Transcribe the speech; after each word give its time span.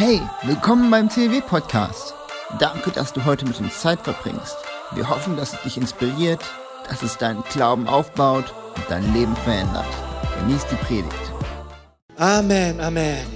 Hey, 0.00 0.20
willkommen 0.44 0.92
beim 0.92 1.10
CW 1.10 1.40
Podcast. 1.40 2.14
Danke, 2.60 2.92
dass 2.92 3.12
du 3.12 3.24
heute 3.24 3.44
mit 3.44 3.58
uns 3.58 3.80
Zeit 3.80 4.00
verbringst. 4.00 4.56
Wir 4.94 5.08
hoffen, 5.08 5.36
dass 5.36 5.54
es 5.54 5.62
dich 5.62 5.76
inspiriert, 5.76 6.40
dass 6.88 7.02
es 7.02 7.18
deinen 7.18 7.42
Glauben 7.50 7.88
aufbaut 7.88 8.44
und 8.76 8.84
dein 8.88 9.12
Leben 9.12 9.34
verändert. 9.38 9.88
Genieß 10.38 10.66
die 10.70 10.76
Predigt. 10.76 11.32
Amen, 12.14 12.78
Amen. 12.78 13.26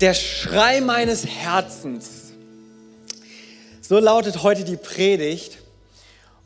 Der 0.00 0.14
Schrei 0.14 0.80
meines 0.80 1.26
Herzens. 1.26 2.32
So 3.82 3.98
lautet 3.98 4.42
heute 4.42 4.64
die 4.64 4.78
Predigt. 4.78 5.58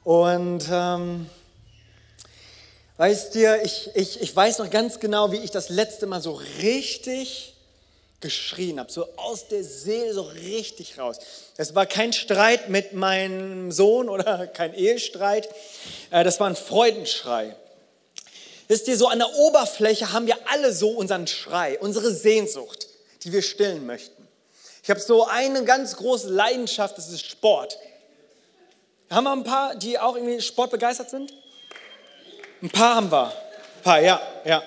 Und 0.03 0.65
ähm, 0.73 1.31
weißt 2.97 3.33
du, 3.33 3.61
ich, 3.63 3.91
ich, 3.95 4.21
ich 4.21 4.35
weiß 4.35 4.59
noch 4.59 4.71
ganz 4.71 4.99
genau, 4.99 5.31
wie 5.31 5.37
ich 5.37 5.53
das 5.53 5.69
letzte 5.69 6.09
Mal 6.09 6.21
so 6.21 6.33
richtig 6.33 7.53
geschrien 8.21 8.81
habe, 8.81 8.91
so 8.91 9.07
aus 9.17 9.49
der 9.49 9.63
Seele 9.63 10.13
so 10.15 10.23
richtig 10.23 10.99
raus. 10.99 11.19
Es 11.57 11.75
war 11.75 11.87
kein 11.87 12.13
Streit 12.13 12.69
mit 12.69 12.93
meinem 12.93 13.71
Sohn 13.73 14.09
oder 14.09 14.47
kein 14.47 14.75
Ehestreit, 14.75 15.49
äh, 16.11 16.25
das 16.25 16.41
war 16.41 16.49
ein 16.49 16.57
Freudenschrei. 16.57 17.55
Wisst 18.69 18.89
ihr, 18.89 18.97
so 18.97 19.09
an 19.09 19.19
der 19.19 19.33
Oberfläche 19.35 20.13
haben 20.13 20.27
wir 20.27 20.37
alle 20.51 20.73
so 20.73 20.91
unseren 20.91 21.27
Schrei, 21.27 21.79
unsere 21.79 22.11
Sehnsucht, 22.13 22.89
die 23.23 23.33
wir 23.33 23.43
stillen 23.43 23.87
möchten. 23.87 24.27
Ich 24.83 24.91
habe 24.91 25.01
so 25.01 25.27
eine 25.27 25.65
ganz 25.65 25.97
große 25.97 26.29
Leidenschaft, 26.29 26.97
das 26.99 27.09
ist 27.09 27.27
Sport. 27.27 27.79
Haben 29.11 29.25
wir 29.25 29.33
ein 29.33 29.45
paar, 29.45 29.77
die 29.77 29.99
auch 29.99 30.17
irgendwie 30.17 30.41
sportbegeistert 30.41 31.11
sind? 31.11 31.33
Ein 32.63 32.71
paar 32.71 32.97
haben 32.97 33.13
wir. 33.13 33.27
Ein 33.27 33.83
paar, 33.83 34.01
ja, 34.01 34.21
ja. 34.45 34.63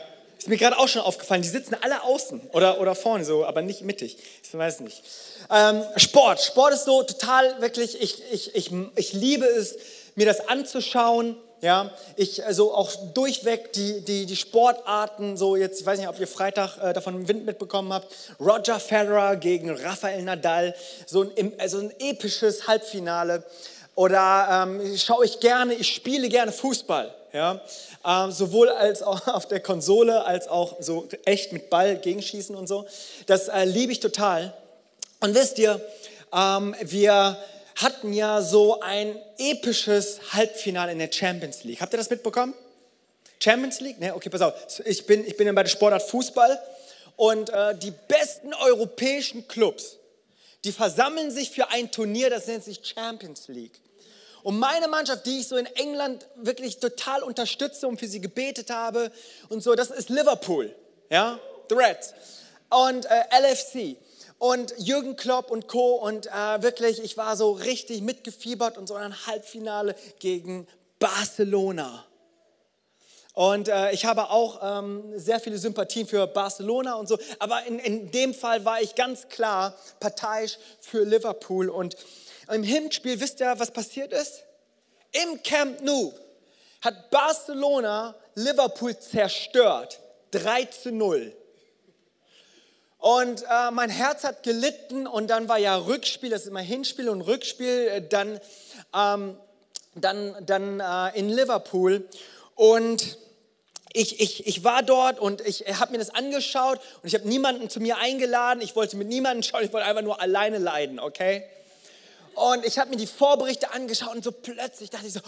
Mir 0.50 0.58
gerade 0.58 0.80
auch 0.80 0.88
schon 0.88 1.04
aufgefallen, 1.04 1.44
die 1.44 1.48
sitzen 1.48 1.78
alle 1.80 2.02
außen 2.02 2.42
oder, 2.54 2.82
oder 2.82 2.96
vorne 2.96 3.24
so, 3.24 3.46
aber 3.46 3.62
nicht 3.62 3.84
mittig. 3.84 4.18
Ich 4.42 4.52
weiß 4.52 4.80
nicht. 4.80 5.04
Ähm, 5.52 5.84
Sport. 5.96 6.42
Sport 6.42 6.74
ist 6.74 6.86
so 6.86 7.04
total 7.04 7.62
wirklich, 7.62 8.02
ich, 8.02 8.24
ich, 8.32 8.56
ich, 8.56 8.72
ich 8.96 9.14
liebe 9.14 9.46
es, 9.46 9.78
mir 10.16 10.26
das 10.26 10.48
anzuschauen. 10.48 11.38
Ja, 11.62 11.92
ich 12.16 12.44
also 12.46 12.74
auch 12.74 12.90
durchweg 13.14 13.74
die, 13.74 14.02
die, 14.02 14.26
die 14.26 14.36
Sportarten, 14.36 15.38
so 15.38 15.56
jetzt, 15.56 15.82
ich 15.82 15.86
weiß 15.86 16.00
nicht, 16.00 16.08
ob 16.08 16.20
ihr 16.20 16.26
Freitag 16.26 16.78
äh, 16.78 16.94
davon 16.94 17.28
Wind 17.28 17.46
mitbekommen 17.46 17.94
habt, 17.94 18.08
Roger 18.40 18.80
Federer 18.80 19.36
gegen 19.36 19.70
Rafael 19.70 20.24
Nadal, 20.24 20.74
so 21.06 21.30
ein, 21.38 21.54
also 21.60 21.78
ein 21.80 21.94
episches 22.00 22.66
Halbfinale. 22.66 23.44
Oder 23.94 24.66
ähm, 24.68 24.98
schaue 24.98 25.26
ich 25.26 25.42
gerne, 25.42 25.76
ich 25.76 25.94
spiele 25.94 26.28
gerne 26.30 26.52
Fußball. 26.52 27.14
Ja? 27.34 27.62
Ähm, 28.06 28.32
sowohl 28.32 28.70
als 28.70 29.02
auch 29.02 29.28
auf 29.34 29.48
der 29.48 29.60
Konsole 29.60 30.26
als 30.26 30.48
auch 30.48 30.78
so 30.80 31.08
echt 31.26 31.52
mit 31.54 31.70
Ball 31.70 31.98
gegenschießen 31.98 32.56
und 32.56 32.68
so. 32.68 32.86
Das 33.26 33.48
äh, 33.48 33.66
liebe 33.66 33.92
ich 33.92 34.00
total. 34.00 34.54
Und 35.20 35.36
wisst 35.36 35.60
ihr, 35.60 35.82
ähm, 36.34 36.76
wir 36.82 37.38
hatten 37.76 38.14
ja 38.14 38.42
so 38.42 38.80
ein 38.82 39.18
episches 39.38 40.34
Halbfinale 40.34 40.92
in 40.92 41.00
der 41.00 41.12
Champions 41.12 41.64
League. 41.64 41.82
Habt 41.82 41.94
ihr 41.94 41.98
das 41.98 42.10
mitbekommen? 42.10 42.54
Champions 43.42 43.80
League? 43.80 44.00
Ne, 44.00 44.14
okay, 44.14 44.30
pass 44.30 44.42
auf. 44.42 44.54
Ich 44.86 45.06
bin, 45.06 45.26
ich 45.26 45.38
bin 45.38 45.48
ja 45.48 45.54
bei 45.54 45.64
der 45.64 45.70
Sportart 45.70 46.04
Fußball 46.04 46.60
und 47.16 47.50
äh, 47.50 47.76
die 47.76 47.92
besten 47.92 48.54
europäischen 48.54 49.48
Clubs, 49.48 49.98
die 50.66 50.72
versammeln 50.72 51.32
sich 51.32 51.52
für 51.52 51.70
ein 51.70 51.90
Turnier, 51.92 52.30
das 52.30 52.48
nennt 52.48 52.66
sich 52.66 52.82
Champions 52.84 53.48
League. 53.48 53.80
Und 54.44 54.60
meine 54.60 54.88
Mannschaft, 54.88 55.26
die 55.26 55.40
ich 55.40 55.48
so 55.48 55.58
in 55.58 55.66
England 55.66 56.28
wirklich 56.36 56.80
total 56.80 57.24
unterstütze 57.24 57.88
und 57.88 58.00
für 58.00 58.08
sie 58.08 58.22
gebetet 58.22 58.70
habe 58.70 59.12
und 59.50 59.62
so, 59.62 59.76
das 59.76 59.90
ist 59.90 60.10
Liverpool, 60.10 60.76
ja, 61.10 61.40
The 61.70 61.76
Reds 61.76 62.14
und 62.70 63.06
äh, 63.06 63.24
LFC 63.42 63.98
und 64.38 64.74
Jürgen 64.78 65.16
Klopp 65.16 65.52
und 65.52 65.68
Co. 65.68 65.96
Und 65.96 66.28
äh, 66.28 66.62
wirklich, 66.62 67.04
ich 67.04 67.18
war 67.18 67.36
so 67.36 67.52
richtig 67.52 68.02
mitgefiebert 68.02 68.78
und 68.78 68.88
so 68.88 68.96
ein 68.96 69.28
Halbfinale 69.28 69.96
gegen 70.20 70.68
Barcelona. 71.00 72.06
Und 73.34 73.70
äh, 73.70 73.92
ich 73.92 74.06
habe 74.06 74.32
auch 74.32 74.60
ähm, 74.62 75.18
sehr 75.18 75.40
viele 75.40 75.58
Sympathien 75.58 76.08
für 76.08 76.28
Barcelona 76.28 76.96
und 76.96 77.08
so. 77.08 77.18
Aber 77.38 77.64
in, 77.66 77.80
in 77.80 78.12
dem 78.12 78.34
Fall 78.34 78.66
war 78.66 78.82
ich 78.82 78.96
ganz 78.96 79.30
klar 79.30 79.76
parteiisch 80.00 80.58
für 80.82 81.04
Liverpool. 81.04 81.70
Und 81.70 81.96
im 82.50 82.64
Hinspiel, 82.64 83.20
wisst 83.20 83.40
ihr, 83.40 83.54
was 83.58 83.72
passiert 83.72 84.12
ist? 84.12 84.44
Im 85.12 85.42
Camp 85.44 85.82
Nou 85.82 86.14
hat 86.82 87.10
Barcelona 87.10 88.16
Liverpool 88.36 88.98
zerstört. 88.98 90.00
3 90.32 90.66
zu 90.66 90.92
0. 90.92 91.34
Und 93.00 93.44
äh, 93.44 93.72
mein 93.72 93.90
Herz 93.90 94.24
hat 94.24 94.44
gelitten 94.44 95.08
und 95.08 95.30
dann 95.30 95.48
war 95.48 95.58
ja 95.58 95.78
Rückspiel, 95.78 96.30
das 96.30 96.42
ist 96.42 96.48
immer 96.50 96.60
Hinspiel 96.60 97.10
und 97.10 97.22
Rückspiel, 97.22 97.88
äh, 97.88 98.08
dann, 98.08 98.40
ähm, 98.94 99.38
dann, 99.96 100.36
dann 100.46 100.80
äh, 100.80 101.18
in 101.18 101.30
Liverpool. 101.30 102.08
Und 102.56 103.18
ich, 103.94 104.20
ich, 104.20 104.46
ich 104.46 104.64
war 104.64 104.84
dort 104.84 105.18
und 105.20 105.42
ich 105.42 105.66
habe 105.80 105.94
mir 105.94 105.98
das 105.98 106.14
angeschaut 106.14 106.80
und 107.02 107.08
ich 107.08 107.16
habe 107.16 107.28
niemanden 107.28 107.70
zu 107.70 107.80
mir 107.80 107.98
eingeladen. 107.98 108.62
Ich 108.62 108.76
wollte 108.76 108.98
mit 108.98 109.08
niemandem 109.08 109.44
schauen, 109.44 109.64
ich 109.64 109.74
wollte 109.74 109.88
einfach 109.88 110.04
nur 110.04 110.22
alleine 110.22 110.58
leiden, 110.58 111.00
okay? 111.00 111.46
Und 112.40 112.66
ich 112.66 112.80
habe 112.80 112.90
mir 112.90 112.96
die 112.96 113.06
Vorberichte 113.06 113.74
angeschaut 113.74 114.16
und 114.16 114.24
so 114.24 114.32
plötzlich 114.32 114.90
dachte 114.90 115.08
ich 115.08 115.12
so, 115.12 115.20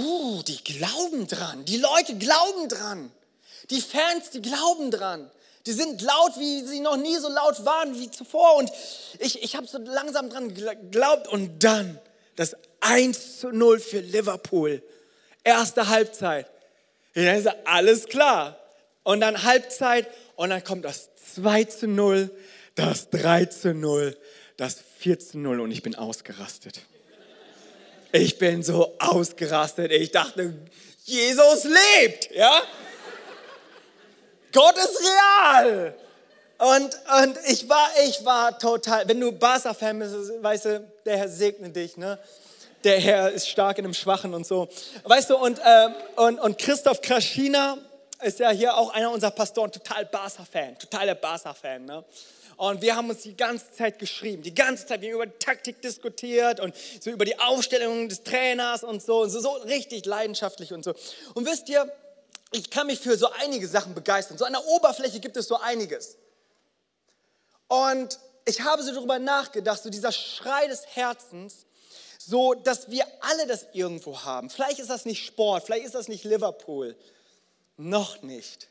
uh, 0.00 0.40
die 0.44 0.62
glauben 0.62 1.26
dran, 1.26 1.64
die 1.64 1.78
Leute 1.78 2.14
glauben 2.16 2.68
dran, 2.68 3.10
die 3.70 3.80
Fans, 3.80 4.30
die 4.30 4.40
glauben 4.40 4.92
dran. 4.92 5.28
Die 5.66 5.72
sind 5.72 6.00
laut, 6.00 6.38
wie 6.38 6.62
sie 6.62 6.78
noch 6.78 6.96
nie 6.96 7.16
so 7.18 7.28
laut 7.28 7.64
waren 7.64 7.98
wie 7.98 8.08
zuvor. 8.08 8.54
Und 8.54 8.70
ich, 9.18 9.42
ich 9.42 9.56
habe 9.56 9.66
so 9.66 9.78
langsam 9.78 10.30
dran 10.30 10.54
geglaubt. 10.54 11.26
Und 11.26 11.62
dann 11.64 11.98
das 12.36 12.56
1 12.80 13.40
zu 13.40 13.50
0 13.50 13.80
für 13.80 13.98
Liverpool. 13.98 14.80
Erste 15.42 15.88
Halbzeit. 15.88 16.46
Ich 17.14 17.24
dachte, 17.24 17.66
alles 17.66 18.06
klar. 18.06 18.58
Und 19.02 19.20
dann 19.20 19.42
Halbzeit. 19.42 20.06
Und 20.36 20.50
dann 20.50 20.62
kommt 20.62 20.84
das 20.84 21.10
2 21.34 21.64
zu 21.64 21.88
0, 21.88 22.30
das 22.76 23.10
3 23.10 23.46
zu 23.46 23.74
0, 23.74 24.16
das 24.58 24.76
4 24.98 25.18
zu 25.18 25.38
0. 25.38 25.60
Und 25.60 25.70
ich 25.70 25.82
bin 25.82 25.94
ausgerastet. 25.94 26.80
Ich 28.12 28.38
bin 28.38 28.62
so 28.62 28.94
ausgerastet. 28.98 29.90
Ich 29.92 30.10
dachte, 30.10 30.54
Jesus 31.04 31.64
lebt. 31.64 32.30
Ja? 32.34 32.62
Gott 34.52 34.76
ist 34.76 35.00
real. 35.00 35.94
Und, 36.58 36.90
und 37.22 37.38
ich, 37.46 37.68
war, 37.68 37.88
ich 38.04 38.24
war 38.24 38.58
total, 38.58 39.06
wenn 39.08 39.20
du 39.20 39.30
Barca-Fan 39.30 39.98
bist, 40.00 40.42
weißt 40.42 40.64
du, 40.64 40.92
der 41.06 41.18
Herr 41.18 41.28
segne 41.28 41.70
dich, 41.70 41.96
ne? 41.96 42.18
Der 42.82 42.98
Herr 42.98 43.30
ist 43.30 43.48
stark 43.48 43.78
in 43.78 43.84
dem 43.84 43.94
Schwachen 43.94 44.34
und 44.34 44.46
so. 44.46 44.68
Weißt 45.04 45.30
du, 45.30 45.36
und, 45.36 45.58
äh, 45.58 45.88
und, 46.16 46.40
und 46.40 46.58
Christoph 46.58 47.00
Kraschina 47.00 47.78
ist 48.22 48.40
ja 48.40 48.50
hier 48.50 48.76
auch 48.76 48.92
einer 48.92 49.10
unserer 49.10 49.30
Pastoren, 49.30 49.70
total 49.70 50.04
Barca-Fan, 50.06 50.78
totaler 50.78 51.14
Barca-Fan, 51.14 51.84
ne? 51.84 52.04
Und 52.58 52.82
wir 52.82 52.96
haben 52.96 53.08
uns 53.08 53.22
die 53.22 53.36
ganze 53.36 53.70
Zeit 53.70 54.00
geschrieben, 54.00 54.42
die 54.42 54.52
ganze 54.52 54.84
Zeit, 54.84 55.00
wir 55.00 55.10
haben 55.10 55.22
über 55.22 55.38
Taktik 55.38 55.80
diskutiert 55.80 56.58
und 56.58 56.74
so 57.00 57.08
über 57.08 57.24
die 57.24 57.38
Aufstellung 57.38 58.08
des 58.08 58.24
Trainers 58.24 58.82
und 58.82 59.00
so, 59.00 59.22
und 59.22 59.30
so, 59.30 59.38
so 59.38 59.52
richtig 59.58 60.04
leidenschaftlich 60.06 60.72
und 60.72 60.84
so. 60.84 60.92
Und 61.34 61.46
wisst 61.46 61.68
ihr, 61.68 61.90
ich 62.50 62.68
kann 62.68 62.88
mich 62.88 62.98
für 62.98 63.16
so 63.16 63.30
einige 63.30 63.68
Sachen 63.68 63.94
begeistern. 63.94 64.38
So 64.38 64.44
an 64.44 64.54
der 64.54 64.66
Oberfläche 64.66 65.20
gibt 65.20 65.36
es 65.36 65.46
so 65.46 65.56
einiges. 65.60 66.16
Und 67.68 68.18
ich 68.44 68.60
habe 68.62 68.82
so 68.82 68.92
darüber 68.92 69.20
nachgedacht, 69.20 69.80
so 69.80 69.88
dieser 69.88 70.10
Schrei 70.10 70.66
des 70.66 70.84
Herzens, 70.96 71.64
so 72.18 72.54
dass 72.54 72.90
wir 72.90 73.06
alle 73.20 73.46
das 73.46 73.66
irgendwo 73.72 74.24
haben. 74.24 74.50
Vielleicht 74.50 74.80
ist 74.80 74.90
das 74.90 75.04
nicht 75.04 75.24
Sport, 75.24 75.66
vielleicht 75.66 75.86
ist 75.86 75.94
das 75.94 76.08
nicht 76.08 76.24
Liverpool. 76.24 76.96
Noch 77.76 78.20
nicht. 78.22 78.66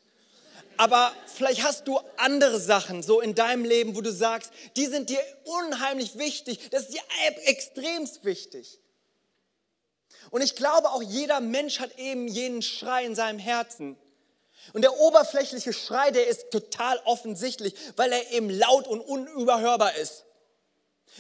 Aber 0.77 1.11
vielleicht 1.25 1.63
hast 1.63 1.88
du 1.88 1.99
andere 2.17 2.59
Sachen 2.59 3.01
so 3.01 3.19
in 3.19 3.33
deinem 3.33 3.65
Leben, 3.65 3.95
wo 3.95 4.01
du 4.01 4.12
sagst, 4.12 4.51
die 4.75 4.85
sind 4.85 5.09
dir 5.09 5.21
unheimlich 5.44 6.18
wichtig. 6.18 6.69
Das 6.69 6.83
ist 6.83 6.94
dir 6.94 7.01
extremst 7.45 8.24
wichtig. 8.24 8.79
Und 10.29 10.41
ich 10.41 10.56
glaube, 10.56 10.89
auch 10.89 11.01
jeder 11.01 11.39
Mensch 11.39 11.79
hat 11.79 11.97
eben 11.97 12.27
jenen 12.27 12.62
Schrei 12.62 13.06
in 13.06 13.15
seinem 13.15 13.39
Herzen. 13.39 13.97
Und 14.74 14.81
der 14.81 15.00
oberflächliche 15.00 15.74
Schrei, 15.74 16.12
der 16.12 16.27
ist 16.27 16.51
total 16.51 17.00
offensichtlich, 17.06 17.74
weil 17.95 18.12
er 18.12 18.31
eben 18.31 18.50
laut 18.50 18.88
und 18.88 19.01
unüberhörbar 19.01 19.95
ist. 19.95 20.25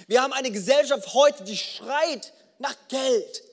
Wir 0.07 0.21
haben 0.21 0.33
eine 0.33 0.51
Gesellschaft 0.51 1.13
heute, 1.13 1.43
die 1.43 1.57
schreit 1.57 2.33
nach 2.59 2.75
Geld. 2.89 3.43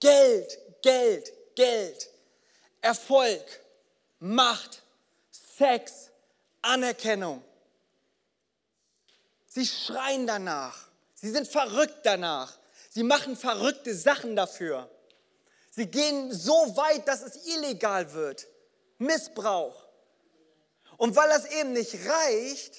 Geld, 0.00 0.58
Geld, 0.82 1.32
Geld. 1.54 2.08
Erfolg, 2.82 3.44
Macht, 4.18 4.79
Sex, 5.60 6.08
Anerkennung. 6.62 7.44
Sie 9.46 9.66
schreien 9.66 10.26
danach. 10.26 10.88
Sie 11.12 11.30
sind 11.30 11.46
verrückt 11.46 11.98
danach. 12.04 12.56
Sie 12.88 13.02
machen 13.02 13.36
verrückte 13.36 13.94
Sachen 13.94 14.34
dafür. 14.36 14.88
Sie 15.70 15.86
gehen 15.86 16.32
so 16.32 16.54
weit, 16.78 17.06
dass 17.06 17.20
es 17.20 17.46
illegal 17.46 18.10
wird. 18.14 18.46
Missbrauch. 18.96 19.86
Und 20.96 21.14
weil 21.14 21.28
das 21.28 21.44
eben 21.44 21.74
nicht 21.74 21.94
reicht, 22.08 22.76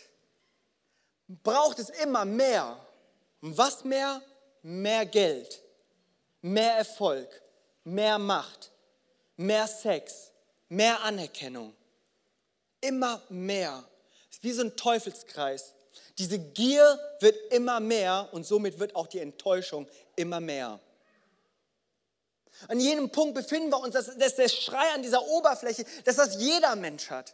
braucht 1.27 1.77
es 1.77 1.91
immer 1.91 2.25
mehr. 2.25 2.83
Und 3.41 3.59
was 3.59 3.83
mehr? 3.83 4.23
Mehr 4.63 5.05
Geld, 5.05 5.61
mehr 6.41 6.77
Erfolg, 6.77 7.29
mehr 7.83 8.17
Macht, 8.17 8.71
mehr 9.37 9.67
Sex, 9.67 10.31
mehr 10.67 10.99
Anerkennung. 11.01 11.75
Immer 12.81 13.21
mehr. 13.29 13.83
Es 14.29 14.37
ist 14.37 14.43
wie 14.43 14.51
so 14.51 14.63
ein 14.63 14.75
Teufelskreis. 14.75 15.73
Diese 16.17 16.39
Gier 16.39 16.99
wird 17.19 17.35
immer 17.51 17.79
mehr 17.79 18.29
und 18.31 18.45
somit 18.45 18.79
wird 18.79 18.95
auch 18.95 19.07
die 19.07 19.19
Enttäuschung 19.19 19.87
immer 20.15 20.39
mehr. 20.39 20.79
An 22.67 22.79
jedem 22.79 23.09
Punkt 23.09 23.33
befinden 23.33 23.69
wir 23.69 23.79
uns, 23.79 23.93
dass, 23.93 24.17
dass 24.17 24.35
der 24.35 24.49
Schrei 24.49 24.87
an 24.93 25.01
dieser 25.01 25.25
Oberfläche, 25.27 25.85
dass 26.05 26.17
das 26.17 26.35
jeder 26.35 26.75
Mensch 26.75 27.09
hat. 27.09 27.33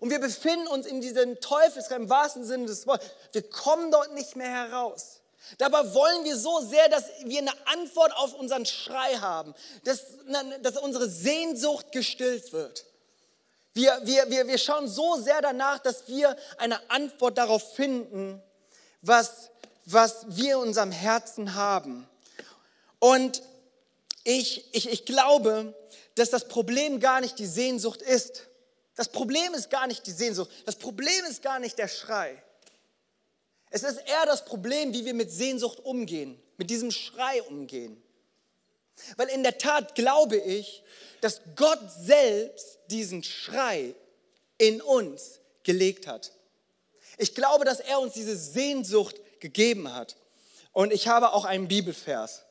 Und 0.00 0.10
wir 0.10 0.20
befinden 0.20 0.66
uns 0.68 0.86
in 0.86 1.00
diesem 1.00 1.40
Teufelskreis 1.40 1.98
im 1.98 2.10
wahrsten 2.10 2.44
Sinne 2.44 2.66
des 2.66 2.86
Wortes. 2.86 3.08
Wir 3.32 3.48
kommen 3.48 3.90
dort 3.90 4.14
nicht 4.14 4.36
mehr 4.36 4.50
heraus. 4.50 5.20
Dabei 5.56 5.94
wollen 5.94 6.24
wir 6.24 6.36
so 6.36 6.60
sehr, 6.60 6.88
dass 6.88 7.04
wir 7.24 7.38
eine 7.38 7.52
Antwort 7.66 8.14
auf 8.16 8.34
unseren 8.34 8.66
Schrei 8.66 9.16
haben, 9.16 9.54
dass, 9.84 10.02
dass 10.62 10.76
unsere 10.76 11.08
Sehnsucht 11.08 11.92
gestillt 11.92 12.52
wird. 12.52 12.84
Wir, 13.78 14.00
wir, 14.02 14.28
wir, 14.28 14.48
wir 14.48 14.58
schauen 14.58 14.88
so 14.88 15.20
sehr 15.20 15.40
danach, 15.40 15.78
dass 15.78 16.08
wir 16.08 16.36
eine 16.56 16.90
Antwort 16.90 17.38
darauf 17.38 17.76
finden, 17.76 18.42
was, 19.02 19.50
was 19.84 20.26
wir 20.30 20.54
in 20.54 20.68
unserem 20.70 20.90
Herzen 20.90 21.54
haben. 21.54 22.08
Und 22.98 23.40
ich, 24.24 24.74
ich, 24.74 24.90
ich 24.90 25.06
glaube, 25.06 25.76
dass 26.16 26.30
das 26.30 26.48
Problem 26.48 26.98
gar 26.98 27.20
nicht 27.20 27.38
die 27.38 27.46
Sehnsucht 27.46 28.02
ist. 28.02 28.48
Das 28.96 29.10
Problem 29.10 29.54
ist 29.54 29.70
gar 29.70 29.86
nicht 29.86 30.04
die 30.08 30.10
Sehnsucht. 30.10 30.50
Das 30.66 30.74
Problem 30.74 31.24
ist 31.26 31.40
gar 31.40 31.60
nicht 31.60 31.78
der 31.78 31.86
Schrei. 31.86 32.42
Es 33.70 33.84
ist 33.84 33.98
eher 33.98 34.26
das 34.26 34.44
Problem, 34.44 34.92
wie 34.92 35.04
wir 35.04 35.14
mit 35.14 35.30
Sehnsucht 35.30 35.78
umgehen, 35.84 36.42
mit 36.56 36.68
diesem 36.68 36.90
Schrei 36.90 37.44
umgehen. 37.44 38.02
Weil 39.16 39.28
in 39.28 39.42
der 39.42 39.58
Tat 39.58 39.94
glaube 39.94 40.36
ich, 40.36 40.82
dass 41.20 41.40
Gott 41.56 41.80
selbst 42.00 42.78
diesen 42.88 43.22
Schrei 43.22 43.94
in 44.58 44.80
uns 44.80 45.40
gelegt 45.62 46.06
hat. 46.06 46.32
Ich 47.16 47.34
glaube, 47.34 47.64
dass 47.64 47.80
er 47.80 48.00
uns 48.00 48.14
diese 48.14 48.36
Sehnsucht 48.36 49.16
gegeben 49.40 49.92
hat. 49.94 50.16
Und 50.72 50.92
ich 50.92 51.08
habe 51.08 51.32
auch 51.32 51.44
einen 51.44 51.68
Bibelvers. 51.68 52.44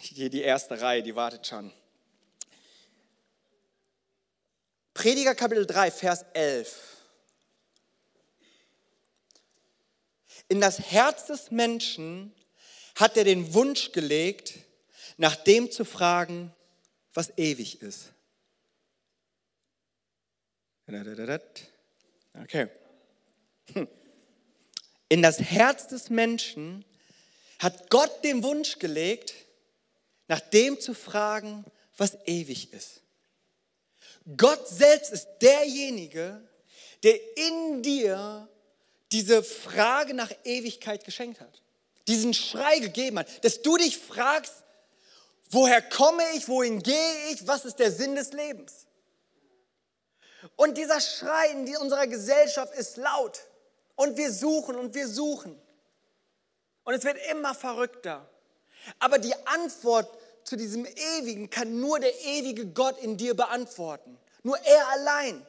Hier 0.00 0.30
die 0.30 0.42
erste 0.42 0.80
Reihe, 0.80 1.02
die 1.02 1.16
wartet 1.16 1.46
schon. 1.46 1.72
Prediger 4.94 5.34
Kapitel 5.34 5.66
3, 5.66 5.90
Vers 5.90 6.24
11. 6.32 6.96
In 10.48 10.60
das 10.60 10.78
Herz 10.78 11.26
des 11.26 11.50
Menschen 11.50 12.32
hat 12.96 13.16
er 13.16 13.24
den 13.24 13.54
Wunsch 13.54 13.92
gelegt, 13.92 14.54
nach 15.18 15.36
dem 15.36 15.70
zu 15.70 15.84
fragen, 15.84 16.52
was 17.14 17.32
ewig 17.36 17.80
ist. 17.82 18.12
Okay. 22.42 22.68
In 25.08 25.22
das 25.22 25.40
Herz 25.40 25.88
des 25.88 26.10
Menschen 26.10 26.84
hat 27.58 27.90
Gott 27.90 28.24
den 28.24 28.42
Wunsch 28.42 28.78
gelegt, 28.78 29.34
nach 30.28 30.40
dem 30.40 30.80
zu 30.80 30.94
fragen, 30.94 31.64
was 31.96 32.16
ewig 32.26 32.72
ist. 32.72 33.02
Gott 34.36 34.68
selbst 34.68 35.12
ist 35.12 35.28
derjenige, 35.40 36.42
der 37.02 37.18
in 37.36 37.82
dir 37.82 38.48
diese 39.12 39.42
Frage 39.42 40.14
nach 40.14 40.32
Ewigkeit 40.44 41.04
geschenkt 41.04 41.40
hat, 41.40 41.62
diesen 42.08 42.34
Schrei 42.34 42.78
gegeben 42.78 43.18
hat, 43.18 43.44
dass 43.44 43.62
du 43.62 43.76
dich 43.76 43.98
fragst, 43.98 44.52
woher 45.50 45.82
komme 45.82 46.22
ich, 46.34 46.48
wohin 46.48 46.82
gehe 46.82 47.30
ich, 47.30 47.46
was 47.46 47.64
ist 47.64 47.78
der 47.78 47.90
Sinn 47.90 48.14
des 48.14 48.32
Lebens? 48.32 48.86
Und 50.54 50.78
dieser 50.78 51.00
Schrei 51.00 51.48
in 51.50 51.76
unserer 51.78 52.06
Gesellschaft 52.06 52.74
ist 52.74 52.96
laut 52.96 53.40
und 53.96 54.16
wir 54.16 54.32
suchen 54.32 54.76
und 54.76 54.94
wir 54.94 55.08
suchen. 55.08 55.60
Und 56.84 56.94
es 56.94 57.04
wird 57.04 57.18
immer 57.30 57.54
verrückter. 57.54 58.28
Aber 59.00 59.18
die 59.18 59.34
Antwort 59.46 60.08
zu 60.44 60.56
diesem 60.56 60.86
Ewigen 60.86 61.50
kann 61.50 61.80
nur 61.80 61.98
der 61.98 62.14
ewige 62.24 62.66
Gott 62.66 62.98
in 63.02 63.16
dir 63.16 63.34
beantworten. 63.34 64.16
Nur 64.44 64.56
er 64.58 64.88
allein. 64.90 65.44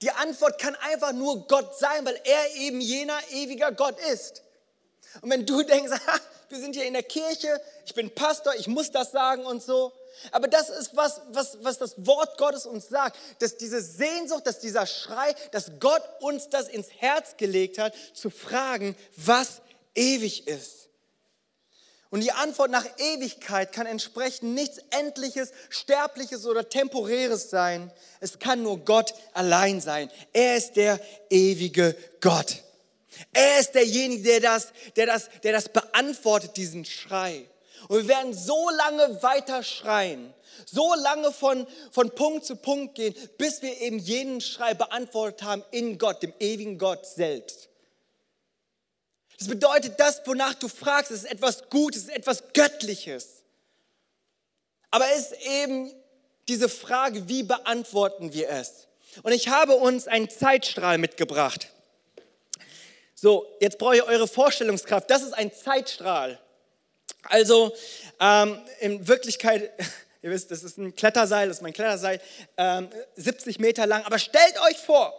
Die 0.00 0.10
Antwort 0.10 0.58
kann 0.58 0.74
einfach 0.76 1.12
nur 1.12 1.46
Gott 1.46 1.78
sein, 1.78 2.04
weil 2.06 2.18
er 2.24 2.54
eben 2.56 2.80
jener 2.80 3.18
ewiger 3.30 3.72
Gott 3.72 3.98
ist. 4.12 4.42
Und 5.20 5.30
wenn 5.30 5.46
du 5.46 5.62
denkst, 5.64 5.92
wir 6.48 6.58
sind 6.58 6.74
hier 6.74 6.84
in 6.84 6.92
der 6.92 7.02
Kirche, 7.02 7.60
ich 7.86 7.94
bin 7.94 8.14
Pastor, 8.14 8.54
ich 8.54 8.66
muss 8.66 8.90
das 8.90 9.12
sagen 9.12 9.44
und 9.44 9.62
so. 9.62 9.92
Aber 10.30 10.46
das 10.46 10.68
ist 10.68 10.94
was, 10.94 11.20
was, 11.30 11.58
was 11.62 11.78
das 11.78 12.06
Wort 12.06 12.38
Gottes 12.38 12.66
uns 12.66 12.88
sagt, 12.88 13.16
dass 13.40 13.56
diese 13.56 13.82
Sehnsucht, 13.82 14.46
dass 14.46 14.60
dieser 14.60 14.86
Schrei, 14.86 15.34
dass 15.50 15.72
Gott 15.80 16.02
uns 16.20 16.48
das 16.48 16.68
ins 16.68 16.88
Herz 16.98 17.36
gelegt 17.36 17.78
hat, 17.78 17.94
zu 18.14 18.30
fragen, 18.30 18.96
was 19.16 19.60
ewig 19.94 20.46
ist. 20.46 20.84
Und 22.10 22.20
die 22.20 22.30
Antwort 22.30 22.70
nach 22.70 22.86
Ewigkeit 22.98 23.72
kann 23.72 23.86
entsprechend 23.86 24.54
nichts 24.54 24.78
Endliches, 24.90 25.50
Sterbliches 25.68 26.46
oder 26.46 26.68
Temporäres 26.68 27.50
sein. 27.50 27.90
Es 28.20 28.38
kann 28.38 28.62
nur 28.62 28.78
Gott 28.78 29.14
allein 29.32 29.80
sein. 29.80 30.08
Er 30.32 30.56
ist 30.56 30.76
der 30.76 31.00
ewige 31.28 31.96
Gott. 32.20 32.62
Er 33.32 33.60
ist 33.60 33.72
derjenige, 33.72 34.22
der 34.22 34.40
das, 34.40 34.72
der 34.96 35.06
das, 35.06 35.28
der 35.42 35.52
das 35.52 35.68
beantwortet, 35.68 36.56
diesen 36.56 36.84
Schrei. 36.84 37.48
Und 37.88 37.98
wir 37.98 38.08
werden 38.08 38.32
so 38.32 38.70
lange 38.70 39.22
weiter 39.22 39.62
schreien, 39.62 40.32
so 40.64 40.94
lange 40.94 41.32
von, 41.32 41.66
von 41.90 42.10
Punkt 42.10 42.46
zu 42.46 42.56
Punkt 42.56 42.94
gehen, 42.94 43.14
bis 43.36 43.62
wir 43.62 43.80
eben 43.80 43.98
jenen 43.98 44.40
Schrei 44.40 44.74
beantwortet 44.74 45.42
haben 45.42 45.64
in 45.70 45.98
Gott, 45.98 46.22
dem 46.22 46.32
ewigen 46.40 46.78
Gott 46.78 47.06
selbst. 47.06 47.68
Das 49.38 49.48
bedeutet, 49.48 49.98
das, 49.98 50.22
wonach 50.26 50.54
du 50.54 50.68
fragst, 50.68 51.10
ist 51.10 51.24
etwas 51.24 51.68
Gutes, 51.68 52.04
ist 52.04 52.10
etwas 52.10 52.42
Göttliches. 52.52 53.42
Aber 54.90 55.06
es 55.12 55.32
ist 55.32 55.46
eben 55.46 55.92
diese 56.48 56.68
Frage, 56.68 57.28
wie 57.28 57.42
beantworten 57.42 58.32
wir 58.32 58.48
es? 58.48 58.86
Und 59.22 59.32
ich 59.32 59.48
habe 59.48 59.74
uns 59.74 60.06
einen 60.06 60.30
Zeitstrahl 60.30 60.98
mitgebracht. 60.98 61.73
So, 63.14 63.46
jetzt 63.60 63.78
brauche 63.78 63.96
ich 63.96 64.02
eure 64.02 64.28
Vorstellungskraft. 64.28 65.08
Das 65.10 65.22
ist 65.22 65.32
ein 65.32 65.52
Zeitstrahl. 65.52 66.38
Also 67.22 67.74
ähm, 68.20 68.60
in 68.80 69.06
Wirklichkeit, 69.08 69.70
ihr 70.22 70.30
wisst, 70.30 70.50
das 70.50 70.62
ist 70.62 70.78
ein 70.78 70.94
Kletterseil, 70.94 71.48
das 71.48 71.58
ist 71.58 71.62
mein 71.62 71.72
Kletterseil, 71.72 72.20
ähm, 72.56 72.88
70 73.16 73.58
Meter 73.58 73.86
lang. 73.86 74.04
Aber 74.04 74.18
stellt 74.18 74.60
euch 74.68 74.78
vor, 74.78 75.12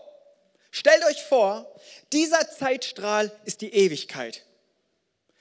Stellt 0.76 1.06
euch 1.06 1.24
vor, 1.24 1.74
dieser 2.12 2.52
Zeitstrahl 2.52 3.32
ist 3.46 3.62
die 3.62 3.74
Ewigkeit. 3.74 4.44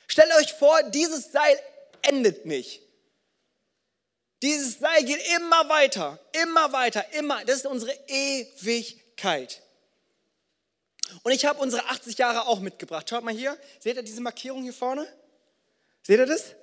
Stellt 0.07 0.33
euch 0.37 0.53
vor, 0.53 0.81
dieses 0.85 1.33
Seil 1.33 1.59
endet 2.03 2.47
nicht. 2.47 2.83
Dieses 4.43 4.79
Seil 4.79 5.03
geht 5.03 5.21
immer 5.37 5.69
weiter, 5.69 6.21
immer 6.41 6.73
weiter, 6.73 7.05
immer. 7.15 7.45
Das 7.47 7.57
ist 7.57 7.67
unsere 7.67 7.93
Ewigkeit. 8.07 9.61
Und 11.23 11.33
ich 11.33 11.45
habe 11.45 11.61
unsere 11.61 11.85
80 11.87 12.19
Jahre 12.19 12.47
auch 12.47 12.61
mitgebracht. 12.61 13.09
Schaut 13.09 13.25
mal 13.25 13.35
hier. 13.35 13.57
Seht 13.79 13.97
ihr 13.97 14.03
diese 14.03 14.21
Markierung 14.21 14.63
hier 14.63 14.73
vorne? 14.73 15.07
Seht 16.03 16.19
ihr 16.19 16.27
das? 16.27 16.55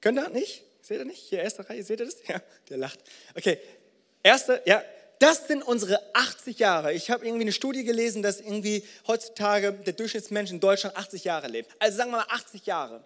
Könnt 0.00 0.18
ihr 0.18 0.28
nicht? 0.30 0.62
Seht 0.82 0.98
ihr 0.98 1.04
nicht? 1.04 1.20
Hier, 1.20 1.40
erste 1.40 1.68
Reihe, 1.68 1.82
seht 1.82 2.00
ihr 2.00 2.06
das? 2.06 2.16
Ja, 2.26 2.42
der 2.68 2.78
lacht. 2.78 2.98
Okay, 3.36 3.58
erste, 4.22 4.60
ja, 4.66 4.82
das 5.20 5.46
sind 5.46 5.62
unsere 5.62 6.00
80 6.14 6.58
Jahre. 6.58 6.92
Ich 6.92 7.10
habe 7.10 7.24
irgendwie 7.24 7.42
eine 7.42 7.52
Studie 7.52 7.84
gelesen, 7.84 8.22
dass 8.22 8.40
irgendwie 8.40 8.84
heutzutage 9.06 9.72
der 9.72 9.92
Durchschnittsmensch 9.92 10.50
in 10.50 10.58
Deutschland 10.58 10.96
80 10.96 11.22
Jahre 11.22 11.46
lebt. 11.46 11.70
Also 11.78 11.98
sagen 11.98 12.10
wir 12.10 12.18
mal 12.18 12.26
80 12.28 12.66
Jahre. 12.66 13.04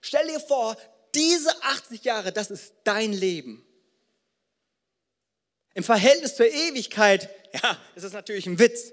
Stell 0.00 0.26
dir 0.26 0.40
vor, 0.40 0.76
diese 1.14 1.50
80 1.62 2.02
Jahre, 2.02 2.32
das 2.32 2.50
ist 2.50 2.74
dein 2.82 3.12
Leben. 3.12 3.64
Im 5.74 5.84
Verhältnis 5.84 6.34
zur 6.34 6.46
Ewigkeit, 6.46 7.28
ja, 7.62 7.78
ist 7.94 8.02
das 8.04 8.12
natürlich 8.12 8.46
ein 8.46 8.58
Witz. 8.58 8.92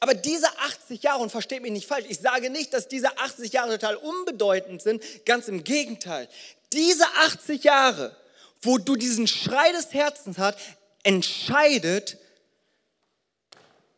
Aber 0.00 0.14
diese 0.14 0.46
80 0.58 1.02
Jahre, 1.02 1.22
und 1.22 1.30
versteht 1.30 1.62
mich 1.62 1.72
nicht 1.72 1.86
falsch, 1.86 2.06
ich 2.08 2.18
sage 2.18 2.50
nicht, 2.50 2.72
dass 2.72 2.88
diese 2.88 3.18
80 3.18 3.52
Jahre 3.52 3.72
total 3.72 3.96
unbedeutend 3.96 4.82
sind, 4.82 5.02
ganz 5.24 5.48
im 5.48 5.64
Gegenteil. 5.64 6.28
Diese 6.72 7.06
80 7.18 7.64
Jahre, 7.64 8.16
wo 8.62 8.78
du 8.78 8.96
diesen 8.96 9.26
Schrei 9.26 9.72
des 9.72 9.92
Herzens 9.92 10.38
hast, 10.38 10.58
entscheidet 11.02 12.18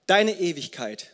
deine 0.06 0.38
Ewigkeit. 0.38 1.12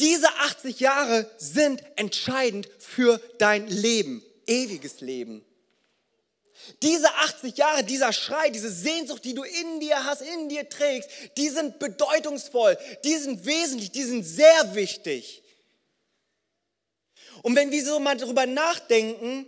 Diese 0.00 0.28
80 0.28 0.80
Jahre 0.80 1.30
sind 1.38 1.82
entscheidend 1.96 2.68
für 2.78 3.20
dein 3.38 3.68
Leben, 3.68 4.24
ewiges 4.46 5.00
Leben. 5.00 5.44
Diese 6.82 7.08
80 7.08 7.56
Jahre, 7.56 7.84
dieser 7.84 8.12
Schrei, 8.12 8.50
diese 8.50 8.70
Sehnsucht, 8.70 9.24
die 9.24 9.34
du 9.34 9.42
in 9.42 9.80
dir 9.80 10.04
hast, 10.04 10.22
in 10.22 10.48
dir 10.48 10.68
trägst, 10.68 11.08
die 11.36 11.48
sind 11.48 11.78
bedeutungsvoll, 11.78 12.78
die 13.04 13.16
sind 13.16 13.44
wesentlich, 13.44 13.90
die 13.90 14.04
sind 14.04 14.22
sehr 14.24 14.74
wichtig. 14.74 15.42
Und 17.42 17.56
wenn 17.56 17.70
wir 17.70 17.84
so 17.84 17.98
mal 17.98 18.16
drüber 18.16 18.46
nachdenken, 18.46 19.46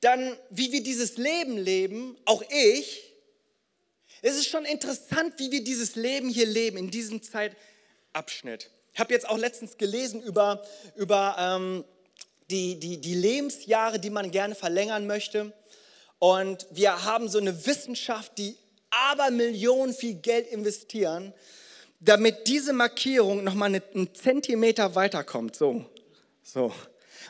dann, 0.00 0.36
wie 0.50 0.72
wir 0.72 0.82
dieses 0.82 1.16
Leben 1.16 1.58
leben, 1.58 2.16
auch 2.24 2.42
ich, 2.48 3.12
es 4.22 4.36
ist 4.36 4.48
schon 4.48 4.64
interessant, 4.64 5.34
wie 5.38 5.50
wir 5.50 5.62
dieses 5.62 5.96
Leben 5.96 6.28
hier 6.28 6.46
leben, 6.46 6.76
in 6.76 6.90
diesem 6.90 7.22
Zeitabschnitt. 7.22 8.70
Ich 8.92 9.00
habe 9.00 9.12
jetzt 9.12 9.28
auch 9.28 9.38
letztens 9.38 9.76
gelesen 9.76 10.22
über, 10.22 10.64
über 10.96 11.36
ähm, 11.38 11.84
die, 12.50 12.80
die, 12.80 13.00
die 13.00 13.14
Lebensjahre, 13.14 13.98
die 13.98 14.10
man 14.10 14.30
gerne 14.30 14.54
verlängern 14.54 15.06
möchte. 15.06 15.52
Und 16.18 16.66
wir 16.70 17.04
haben 17.04 17.28
so 17.28 17.38
eine 17.38 17.66
Wissenschaft, 17.66 18.38
die 18.38 18.56
aber 18.90 19.30
Millionen 19.30 19.92
viel 19.92 20.14
Geld 20.14 20.48
investieren, 20.48 21.32
damit 22.00 22.46
diese 22.46 22.72
Markierung 22.72 23.44
nochmal 23.44 23.74
einen 23.74 24.14
Zentimeter 24.14 24.94
weiterkommt. 24.94 25.56
So, 25.56 25.84
so. 26.42 26.72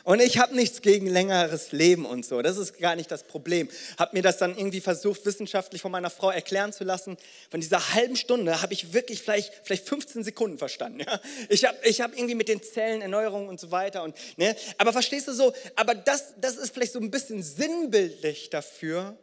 Und 0.03 0.21
ich 0.21 0.37
habe 0.37 0.55
nichts 0.55 0.81
gegen 0.81 1.07
längeres 1.07 1.71
Leben 1.71 2.05
und 2.05 2.25
so. 2.25 2.41
Das 2.41 2.57
ist 2.57 2.79
gar 2.79 2.95
nicht 2.95 3.11
das 3.11 3.23
Problem. 3.23 3.69
Habe 3.97 4.15
mir 4.15 4.21
das 4.21 4.37
dann 4.37 4.57
irgendwie 4.57 4.81
versucht, 4.81 5.25
wissenschaftlich 5.25 5.81
von 5.81 5.91
meiner 5.91 6.09
Frau 6.09 6.31
erklären 6.31 6.73
zu 6.73 6.83
lassen. 6.83 7.17
Von 7.49 7.61
dieser 7.61 7.93
halben 7.93 8.15
Stunde 8.15 8.61
habe 8.61 8.73
ich 8.73 8.93
wirklich 8.93 9.21
vielleicht, 9.21 9.53
vielleicht 9.63 9.87
15 9.87 10.23
Sekunden 10.23 10.57
verstanden. 10.57 11.01
Ja? 11.01 11.19
Ich 11.49 11.65
habe 11.65 11.77
ich 11.83 12.01
hab 12.01 12.13
irgendwie 12.15 12.35
mit 12.35 12.47
den 12.47 12.61
Zellen 12.61 13.01
Erneuerung 13.01 13.47
und 13.47 13.59
so 13.59 13.71
weiter. 13.71 14.03
Und, 14.03 14.15
ne? 14.37 14.55
Aber 14.77 14.93
verstehst 14.93 15.27
du 15.27 15.33
so? 15.33 15.53
Aber 15.75 15.95
das, 15.95 16.33
das 16.39 16.55
ist 16.55 16.73
vielleicht 16.73 16.93
so 16.93 16.99
ein 16.99 17.11
bisschen 17.11 17.43
sinnbildlich 17.43 18.49
dafür, 18.49 19.17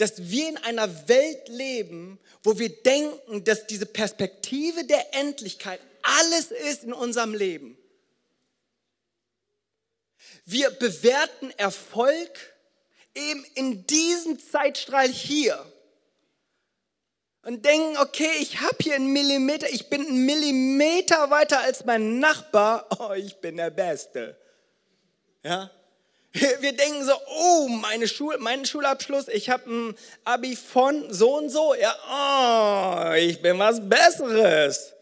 dass 0.00 0.30
wir 0.30 0.48
in 0.48 0.56
einer 0.58 1.08
Welt 1.08 1.48
leben, 1.48 2.18
wo 2.42 2.58
wir 2.58 2.70
denken, 2.70 3.44
dass 3.44 3.66
diese 3.66 3.86
Perspektive 3.86 4.84
der 4.84 5.14
Endlichkeit 5.14 5.80
alles 6.02 6.50
ist 6.50 6.84
in 6.84 6.92
unserem 6.92 7.34
Leben. 7.34 7.76
Wir 10.50 10.70
bewerten 10.72 11.52
Erfolg 11.58 12.30
eben 13.14 13.44
in 13.54 13.86
diesem 13.86 14.40
Zeitstrahl 14.40 15.06
hier 15.06 15.64
und 17.42 17.64
denken, 17.64 17.96
okay, 17.98 18.32
ich 18.40 18.60
habe 18.60 18.76
hier 18.80 18.96
einen 18.96 19.12
Millimeter, 19.12 19.70
ich 19.70 19.88
bin 19.88 20.00
einen 20.00 20.26
Millimeter 20.26 21.30
weiter 21.30 21.60
als 21.60 21.84
mein 21.84 22.18
Nachbar, 22.18 22.84
oh, 22.98 23.12
ich 23.12 23.36
bin 23.36 23.58
der 23.58 23.70
Beste. 23.70 24.36
Ja? 25.44 25.70
Wir 26.32 26.72
denken 26.72 27.04
so, 27.04 27.12
oh, 27.28 27.68
meine 27.68 28.08
Schul 28.08 28.36
mein 28.38 28.64
Schulabschluss, 28.64 29.28
ich 29.28 29.50
habe 29.50 29.70
ein 29.70 29.94
Abi 30.24 30.56
von 30.56 31.12
so 31.12 31.38
und 31.38 31.48
so, 31.48 31.74
ja, 31.74 31.94
oh, 32.10 33.14
ich 33.14 33.40
bin 33.40 33.56
was 33.56 33.80
Besseres. 33.88 34.94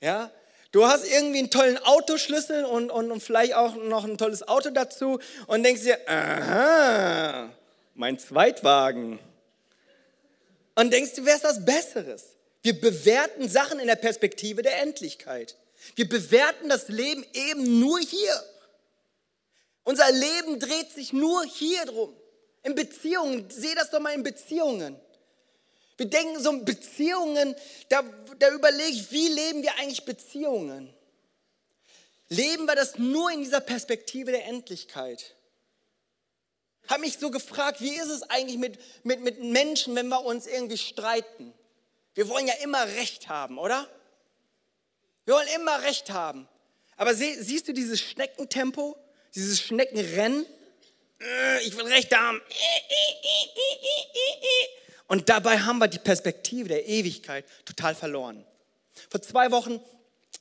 Ja? 0.00 0.30
Du 0.76 0.86
hast 0.86 1.06
irgendwie 1.06 1.38
einen 1.38 1.50
tollen 1.50 1.78
Autoschlüssel 1.78 2.66
und, 2.66 2.90
und, 2.90 3.10
und 3.10 3.22
vielleicht 3.22 3.54
auch 3.54 3.76
noch 3.76 4.04
ein 4.04 4.18
tolles 4.18 4.46
Auto 4.46 4.68
dazu 4.68 5.18
und 5.46 5.62
denkst 5.62 5.84
dir, 5.84 5.98
aha, 6.06 7.48
mein 7.94 8.18
Zweitwagen. 8.18 9.18
Und 10.74 10.92
denkst 10.92 11.14
du, 11.14 11.24
wärst 11.24 11.44
was 11.44 11.64
Besseres. 11.64 12.24
Wir 12.60 12.78
bewerten 12.78 13.48
Sachen 13.48 13.78
in 13.78 13.86
der 13.86 13.96
Perspektive 13.96 14.60
der 14.60 14.82
Endlichkeit. 14.82 15.56
Wir 15.94 16.06
bewerten 16.06 16.68
das 16.68 16.88
Leben 16.88 17.24
eben 17.32 17.80
nur 17.80 17.98
hier. 17.98 18.44
Unser 19.82 20.12
Leben 20.12 20.60
dreht 20.60 20.92
sich 20.92 21.14
nur 21.14 21.42
hier 21.44 21.86
drum. 21.86 22.14
In 22.64 22.74
Beziehungen, 22.74 23.48
seh 23.48 23.74
das 23.74 23.88
doch 23.88 24.00
mal 24.00 24.12
in 24.12 24.22
Beziehungen. 24.22 25.00
Wir 25.96 26.06
denken 26.06 26.42
so 26.42 26.52
Beziehungen, 26.60 27.54
da, 27.88 28.02
da 28.38 28.50
überlege 28.50 28.90
ich, 28.90 29.10
wie 29.12 29.28
leben 29.28 29.62
wir 29.62 29.74
eigentlich 29.78 30.04
Beziehungen? 30.04 30.92
Leben 32.28 32.66
wir 32.66 32.74
das 32.74 32.98
nur 32.98 33.30
in 33.30 33.40
dieser 33.40 33.60
Perspektive 33.60 34.30
der 34.30 34.46
Endlichkeit? 34.46 35.34
Habe 36.88 37.00
mich 37.00 37.18
so 37.18 37.30
gefragt, 37.30 37.80
wie 37.80 37.96
ist 37.96 38.10
es 38.10 38.22
eigentlich 38.24 38.58
mit, 38.58 38.78
mit, 39.04 39.20
mit 39.20 39.42
Menschen, 39.42 39.94
wenn 39.96 40.08
wir 40.08 40.24
uns 40.24 40.46
irgendwie 40.46 40.78
streiten? 40.78 41.52
Wir 42.14 42.28
wollen 42.28 42.46
ja 42.46 42.54
immer 42.62 42.86
Recht 42.86 43.28
haben, 43.28 43.58
oder? 43.58 43.88
Wir 45.24 45.34
wollen 45.34 45.48
immer 45.56 45.82
Recht 45.82 46.10
haben. 46.10 46.46
Aber 46.96 47.14
sie, 47.14 47.34
siehst 47.42 47.68
du 47.68 47.72
dieses 47.72 48.00
Schneckentempo, 48.00 48.96
dieses 49.34 49.60
Schneckenrennen? 49.60 50.46
Äh, 51.20 51.62
ich 51.64 51.76
will 51.76 51.86
Recht 51.86 52.14
haben. 52.16 52.40
Und 55.08 55.28
dabei 55.28 55.58
haben 55.58 55.78
wir 55.78 55.88
die 55.88 55.98
Perspektive 55.98 56.68
der 56.68 56.86
Ewigkeit 56.86 57.44
total 57.64 57.94
verloren. 57.94 58.44
Vor 59.10 59.22
zwei 59.22 59.50
Wochen 59.50 59.80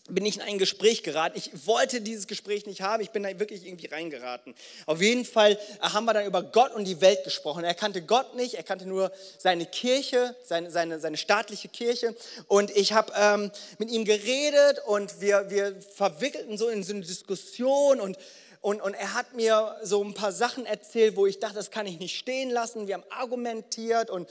bin 0.07 0.25
ich 0.25 0.35
in 0.35 0.41
ein 0.43 0.59
Gespräch 0.59 1.01
geraten. 1.01 1.35
Ich 1.35 1.65
wollte 1.65 1.99
dieses 1.99 2.27
Gespräch 2.27 2.67
nicht 2.67 2.81
haben, 2.81 3.01
ich 3.01 3.09
bin 3.09 3.23
da 3.23 3.39
wirklich 3.39 3.65
irgendwie 3.65 3.87
reingeraten. 3.87 4.53
Auf 4.85 5.01
jeden 5.01 5.25
Fall 5.25 5.57
haben 5.79 6.05
wir 6.05 6.13
dann 6.13 6.27
über 6.27 6.43
Gott 6.43 6.73
und 6.73 6.85
die 6.85 7.01
Welt 7.01 7.23
gesprochen. 7.23 7.63
Er 7.63 7.73
kannte 7.73 8.03
Gott 8.03 8.35
nicht, 8.35 8.53
er 8.53 8.61
kannte 8.61 8.85
nur 8.85 9.11
seine 9.39 9.65
Kirche, 9.65 10.35
seine, 10.43 10.69
seine, 10.69 10.99
seine 10.99 11.17
staatliche 11.17 11.69
Kirche. 11.69 12.15
Und 12.47 12.69
ich 12.71 12.93
habe 12.93 13.13
ähm, 13.17 13.51
mit 13.79 13.89
ihm 13.89 14.05
geredet 14.05 14.79
und 14.85 15.21
wir, 15.21 15.49
wir 15.49 15.75
verwickelten 15.81 16.57
so 16.57 16.69
in 16.69 16.83
so 16.83 16.93
eine 16.93 17.01
Diskussion 17.01 17.99
und 17.99 18.17
und, 18.65 18.81
und 18.81 18.95
er 18.95 19.13
hat 19.13 19.35
mir 19.35 19.77
so 19.83 20.03
ein 20.03 20.15
paar 20.15 20.31
Sachen 20.31 20.65
erzählt, 20.65 21.15
wo 21.15 21.27
ich 21.27 21.37
dachte, 21.37 21.53
das 21.53 21.69
kann 21.69 21.85
ich 21.85 21.99
nicht 21.99 22.17
stehen 22.17 22.49
lassen. 22.49 22.87
Wir 22.87 22.95
haben 22.95 23.03
argumentiert 23.11 24.09
und, 24.09 24.27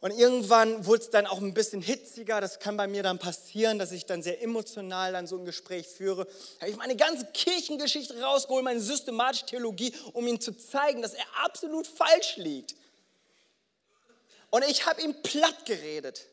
und 0.00 0.12
irgendwann 0.12 0.86
wurde 0.86 1.02
es 1.02 1.10
dann 1.10 1.26
auch 1.26 1.42
ein 1.42 1.52
bisschen 1.52 1.82
hitziger. 1.82 2.40
Das 2.40 2.58
kann 2.58 2.78
bei 2.78 2.86
mir 2.86 3.02
dann 3.02 3.18
passieren, 3.18 3.78
dass 3.78 3.92
ich 3.92 4.06
dann 4.06 4.22
sehr 4.22 4.42
emotional 4.42 5.12
dann 5.12 5.26
so 5.26 5.36
ein 5.36 5.44
Gespräch 5.44 5.88
führe. 5.88 6.24
Da 6.24 6.60
habe 6.62 6.70
ich 6.70 6.78
meine 6.78 6.96
ganze 6.96 7.26
Kirchengeschichte 7.34 8.18
rausgeholt, 8.18 8.64
meine 8.64 8.80
systematische 8.80 9.44
Theologie, 9.44 9.92
um 10.14 10.26
ihm 10.26 10.40
zu 10.40 10.56
zeigen, 10.56 11.02
dass 11.02 11.12
er 11.12 11.26
absolut 11.44 11.86
falsch 11.86 12.38
liegt. 12.38 12.74
Und 14.48 14.64
ich 14.70 14.86
habe 14.86 15.02
ihm 15.02 15.14
platt 15.22 15.66
geredet. 15.66 16.28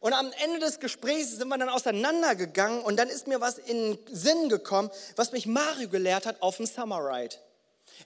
Und 0.00 0.14
am 0.14 0.32
Ende 0.42 0.58
des 0.60 0.80
Gesprächs 0.80 1.32
sind 1.32 1.48
wir 1.48 1.58
dann 1.58 1.68
auseinandergegangen 1.68 2.82
und 2.82 2.96
dann 2.96 3.08
ist 3.08 3.26
mir 3.26 3.40
was 3.42 3.58
in 3.58 3.96
den 3.96 3.98
Sinn 4.10 4.48
gekommen, 4.48 4.90
was 5.16 5.32
mich 5.32 5.46
Mario 5.46 5.90
gelehrt 5.90 6.24
hat 6.24 6.40
auf 6.40 6.56
dem 6.56 6.64
Summer 6.64 7.04
Ride. 7.04 7.36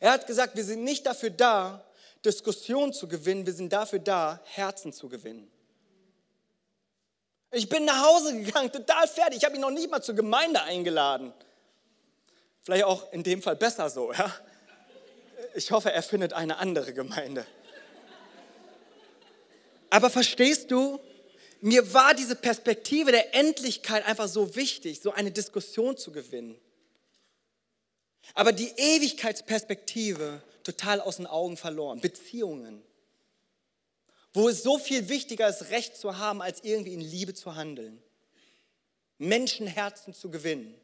Er 0.00 0.10
hat 0.10 0.26
gesagt, 0.26 0.56
wir 0.56 0.64
sind 0.64 0.82
nicht 0.82 1.06
dafür 1.06 1.30
da, 1.30 1.84
Diskussionen 2.24 2.92
zu 2.92 3.06
gewinnen, 3.06 3.46
wir 3.46 3.52
sind 3.52 3.72
dafür 3.72 4.00
da, 4.00 4.40
Herzen 4.44 4.92
zu 4.92 5.08
gewinnen. 5.08 5.48
Ich 7.52 7.68
bin 7.68 7.84
nach 7.84 8.02
Hause 8.04 8.36
gegangen, 8.40 8.72
total 8.72 9.06
fertig. 9.06 9.38
Ich 9.38 9.44
habe 9.44 9.54
ihn 9.54 9.60
noch 9.60 9.70
nicht 9.70 9.88
mal 9.88 10.02
zur 10.02 10.16
Gemeinde 10.16 10.62
eingeladen. 10.62 11.32
Vielleicht 12.62 12.84
auch 12.84 13.12
in 13.12 13.22
dem 13.22 13.40
Fall 13.40 13.54
besser 13.54 13.88
so. 13.88 14.12
Ja? 14.12 14.34
Ich 15.54 15.70
hoffe, 15.70 15.92
er 15.92 16.02
findet 16.02 16.32
eine 16.32 16.56
andere 16.56 16.92
Gemeinde. 16.92 17.46
Aber 19.90 20.10
verstehst 20.10 20.72
du, 20.72 20.98
mir 21.64 21.94
war 21.94 22.12
diese 22.12 22.36
Perspektive 22.36 23.10
der 23.10 23.34
Endlichkeit 23.34 24.04
einfach 24.04 24.28
so 24.28 24.54
wichtig, 24.54 25.00
so 25.00 25.12
eine 25.12 25.30
Diskussion 25.30 25.96
zu 25.96 26.12
gewinnen. 26.12 26.60
Aber 28.34 28.52
die 28.52 28.68
Ewigkeitsperspektive 28.76 30.42
total 30.62 31.00
aus 31.00 31.16
den 31.16 31.26
Augen 31.26 31.56
verloren. 31.56 32.02
Beziehungen. 32.02 32.82
Wo 34.34 34.50
es 34.50 34.62
so 34.62 34.78
viel 34.78 35.08
wichtiger 35.08 35.48
ist, 35.48 35.70
Recht 35.70 35.96
zu 35.96 36.18
haben, 36.18 36.42
als 36.42 36.62
irgendwie 36.64 36.92
in 36.92 37.00
Liebe 37.00 37.32
zu 37.32 37.54
handeln. 37.54 38.02
Menschenherzen 39.16 40.12
zu 40.12 40.30
gewinnen. 40.30 40.78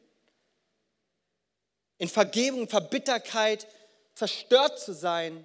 In 1.98 2.08
Vergebung, 2.08 2.70
Verbitterkeit 2.70 3.66
zerstört 4.14 4.80
zu 4.80 4.94
sein, 4.94 5.44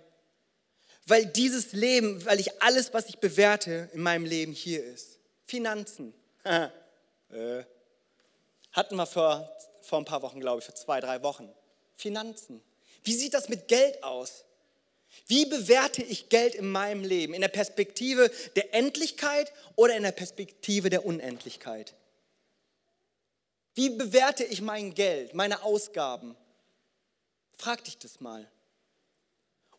weil 1.08 1.25
dieses 1.25 1.74
Leben, 1.74 2.24
weil 2.24 2.39
ich 2.39 2.62
alles, 2.62 2.94
was 2.94 3.10
ich 3.10 3.18
bewerte, 3.18 3.89
in 3.92 4.00
meinem 4.00 4.24
Leben 4.24 4.54
hier 4.54 4.82
ist. 4.82 5.15
Finanzen. 5.46 6.14
äh, 6.44 6.70
hatten 8.72 8.96
wir 8.96 9.06
vor, 9.06 9.50
vor 9.82 10.00
ein 10.00 10.06
paar 10.06 10.22
Wochen, 10.22 10.40
glaube 10.40 10.60
ich, 10.60 10.66
vor 10.66 10.75
zwei, 10.75 11.00
drei 11.00 11.24
Wochen. 11.24 11.50
Finanzen. 11.96 12.62
Wie 13.04 13.14
sieht 13.14 13.34
das 13.34 13.50
mit 13.50 13.68
Geld 13.68 14.04
aus? 14.04 14.44
Wie 15.28 15.46
bewerte 15.46 16.04
ich 16.04 16.30
Geld 16.30 16.56
in 16.56 16.70
meinem 16.70 17.04
Leben? 17.04 17.34
In 17.34 17.42
der 17.42 17.48
Perspektive 17.48 18.30
der 18.56 18.74
Endlichkeit 18.74 19.54
oder 19.75 19.96
in 19.96 20.04
der 20.04 20.12
Perspektive 20.12 20.90
der 20.90 21.06
Unendlichkeit? 21.06 21.94
Wie 23.75 23.90
bewerte 23.90 24.44
ich 24.44 24.62
mein 24.62 24.94
Geld, 24.94 25.34
meine 25.34 25.64
Ausgaben? 25.64 26.36
Frag 27.58 27.84
dich 27.84 27.98
das 27.98 28.20
mal. 28.20 28.50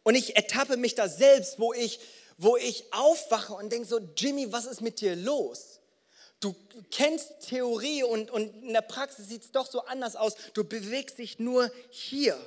Und 0.03 0.15
ich 0.15 0.37
ertappe 0.37 0.77
mich 0.77 0.95
da 0.95 1.09
selbst, 1.09 1.59
wo 1.59 1.73
ich 1.73 1.99
wo 2.39 2.57
ich 2.57 2.93
aufwache 2.93 3.55
und 3.55 3.71
denke 3.73 3.87
so, 3.87 3.99
Jimmy, 4.17 4.53
was 4.53 4.67
ist 4.67 4.81
mit 4.81 5.01
dir 5.01 5.17
los? 5.17 5.81
Du 6.41 6.55
kennst 6.91 7.49
Theorie 7.49 8.03
und, 8.03 8.31
und 8.31 8.63
in 8.63 8.75
der 8.75 8.83
Praxis 8.83 9.29
sieht 9.29 9.45
es 9.45 9.53
doch 9.53 9.67
so 9.71 9.81
anders 9.83 10.17
aus. 10.17 10.35
Du 10.53 10.65
bewegst 10.65 11.19
dich 11.19 11.39
nur 11.39 11.71
hier. 11.91 12.39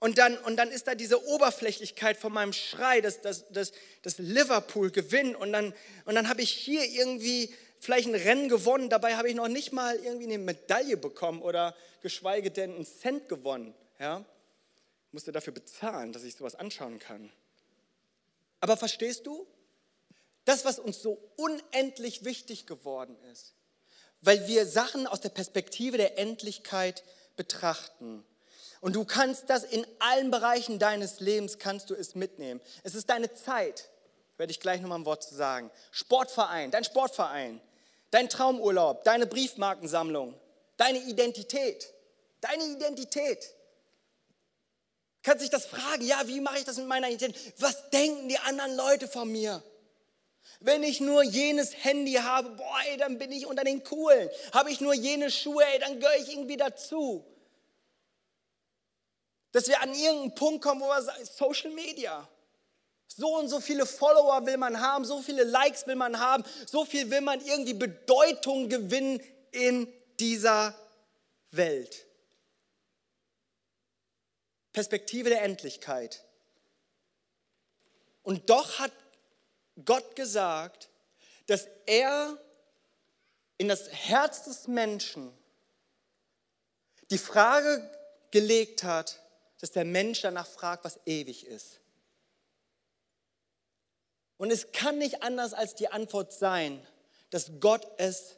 Und 0.00 0.18
dann, 0.18 0.36
und 0.38 0.56
dann 0.56 0.70
ist 0.70 0.86
da 0.86 0.94
diese 0.94 1.26
Oberflächlichkeit 1.26 2.18
von 2.18 2.32
meinem 2.32 2.52
Schrei, 2.52 3.00
dass, 3.00 3.20
dass, 3.20 3.48
dass, 3.48 3.72
dass 4.02 4.18
Liverpool 4.18 4.90
gewinnt. 4.90 5.34
Und 5.34 5.52
dann, 5.52 5.74
und 6.04 6.14
dann 6.14 6.28
habe 6.28 6.42
ich 6.42 6.50
hier 6.50 6.84
irgendwie 6.84 7.52
vielleicht 7.80 8.06
ein 8.06 8.14
Rennen 8.14 8.48
gewonnen. 8.48 8.90
Dabei 8.90 9.16
habe 9.16 9.28
ich 9.28 9.34
noch 9.34 9.48
nicht 9.48 9.72
mal 9.72 9.96
irgendwie 9.96 10.26
eine 10.26 10.38
Medaille 10.38 10.98
bekommen 10.98 11.42
oder 11.42 11.74
geschweige 12.02 12.50
denn 12.50 12.74
einen 12.74 12.86
Cent 12.86 13.28
gewonnen. 13.28 13.74
Ja? 13.98 14.24
Ich 15.06 15.12
musste 15.12 15.32
dafür 15.32 15.54
bezahlen, 15.54 16.12
dass 16.12 16.22
ich 16.22 16.36
sowas 16.36 16.54
anschauen 16.54 16.98
kann. 16.98 17.32
Aber 18.60 18.76
verstehst 18.76 19.26
du? 19.26 19.46
Das, 20.44 20.64
was 20.64 20.78
uns 20.78 21.02
so 21.02 21.18
unendlich 21.36 22.24
wichtig 22.24 22.66
geworden 22.66 23.16
ist, 23.32 23.54
weil 24.20 24.46
wir 24.48 24.66
Sachen 24.66 25.06
aus 25.06 25.20
der 25.20 25.28
Perspektive 25.28 25.98
der 25.98 26.18
Endlichkeit 26.18 27.04
betrachten. 27.36 28.24
Und 28.80 28.96
du 28.96 29.04
kannst 29.04 29.50
das 29.50 29.64
in 29.64 29.86
allen 29.98 30.30
Bereichen 30.30 30.78
deines 30.78 31.20
Lebens, 31.20 31.58
kannst 31.58 31.90
du 31.90 31.94
es 31.94 32.14
mitnehmen. 32.14 32.60
Es 32.82 32.94
ist 32.94 33.10
deine 33.10 33.34
Zeit, 33.34 33.90
werde 34.38 34.50
ich 34.50 34.60
gleich 34.60 34.80
nochmal 34.80 35.00
ein 35.00 35.04
Wort 35.04 35.22
zu 35.22 35.34
sagen. 35.34 35.70
Sportverein, 35.90 36.70
dein 36.70 36.84
Sportverein, 36.84 37.60
dein 38.10 38.28
Traumurlaub, 38.28 39.04
deine 39.04 39.26
Briefmarkensammlung, 39.26 40.34
deine 40.76 40.98
Identität, 41.00 41.92
deine 42.40 42.64
Identität. 42.64 43.54
Kannst 45.28 45.42
dich 45.42 45.50
das 45.50 45.66
fragen, 45.66 46.06
ja, 46.06 46.26
wie 46.26 46.40
mache 46.40 46.56
ich 46.56 46.64
das 46.64 46.78
mit 46.78 46.86
meiner 46.86 47.10
Identität? 47.10 47.52
Was 47.58 47.90
denken 47.90 48.30
die 48.30 48.38
anderen 48.38 48.74
Leute 48.76 49.06
von 49.06 49.30
mir? 49.30 49.62
Wenn 50.58 50.82
ich 50.82 51.00
nur 51.00 51.22
jenes 51.22 51.84
Handy 51.84 52.14
habe, 52.14 52.48
boah, 52.48 52.78
ey, 52.88 52.96
dann 52.96 53.18
bin 53.18 53.30
ich 53.30 53.44
unter 53.44 53.62
den 53.62 53.84
Coolen. 53.84 54.30
Habe 54.54 54.70
ich 54.70 54.80
nur 54.80 54.94
jene 54.94 55.30
Schuhe, 55.30 55.62
ey, 55.66 55.80
dann 55.80 56.00
gehöre 56.00 56.16
ich 56.16 56.32
irgendwie 56.32 56.56
dazu. 56.56 57.26
Dass 59.52 59.68
wir 59.68 59.82
an 59.82 59.92
irgendeinen 59.92 60.34
Punkt 60.34 60.62
kommen, 60.62 60.80
wo 60.80 60.86
wir 60.86 61.02
sagen, 61.02 61.22
Social 61.26 61.72
Media. 61.72 62.26
So 63.08 63.36
und 63.36 63.48
so 63.48 63.60
viele 63.60 63.84
Follower 63.84 64.46
will 64.46 64.56
man 64.56 64.80
haben, 64.80 65.04
so 65.04 65.20
viele 65.20 65.44
Likes 65.44 65.86
will 65.86 65.96
man 65.96 66.18
haben, 66.18 66.42
so 66.64 66.86
viel 66.86 67.10
will 67.10 67.20
man 67.20 67.44
irgendwie 67.44 67.74
Bedeutung 67.74 68.70
gewinnen 68.70 69.22
in 69.52 69.92
dieser 70.18 70.74
Welt. 71.50 72.07
Perspektive 74.78 75.28
der 75.28 75.42
Endlichkeit. 75.42 76.24
Und 78.22 78.48
doch 78.48 78.78
hat 78.78 78.92
Gott 79.84 80.14
gesagt, 80.14 80.88
dass 81.48 81.66
er 81.86 82.38
in 83.56 83.66
das 83.66 83.90
Herz 83.90 84.44
des 84.44 84.68
Menschen 84.68 85.36
die 87.10 87.18
Frage 87.18 87.90
gelegt 88.30 88.84
hat, 88.84 89.20
dass 89.58 89.72
der 89.72 89.84
Mensch 89.84 90.20
danach 90.20 90.46
fragt, 90.46 90.84
was 90.84 91.00
ewig 91.06 91.44
ist. 91.44 91.80
Und 94.36 94.52
es 94.52 94.70
kann 94.70 94.98
nicht 94.98 95.24
anders 95.24 95.54
als 95.54 95.74
die 95.74 95.88
Antwort 95.88 96.32
sein, 96.32 96.86
dass 97.30 97.50
Gott 97.58 97.84
es 97.96 98.36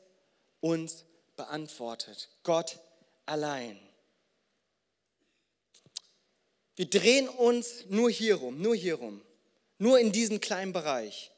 uns 0.60 1.04
beantwortet. 1.36 2.30
Gott 2.44 2.78
allein. 3.26 3.78
Wir 6.80 6.88
drehen 6.88 7.28
uns 7.28 7.84
nur 7.90 8.08
hierum, 8.08 8.56
nur 8.56 8.74
hierum, 8.74 9.20
nur 9.76 9.98
in 9.98 10.12
diesem 10.12 10.40
kleinen 10.40 10.72
Bereich. 10.72 11.30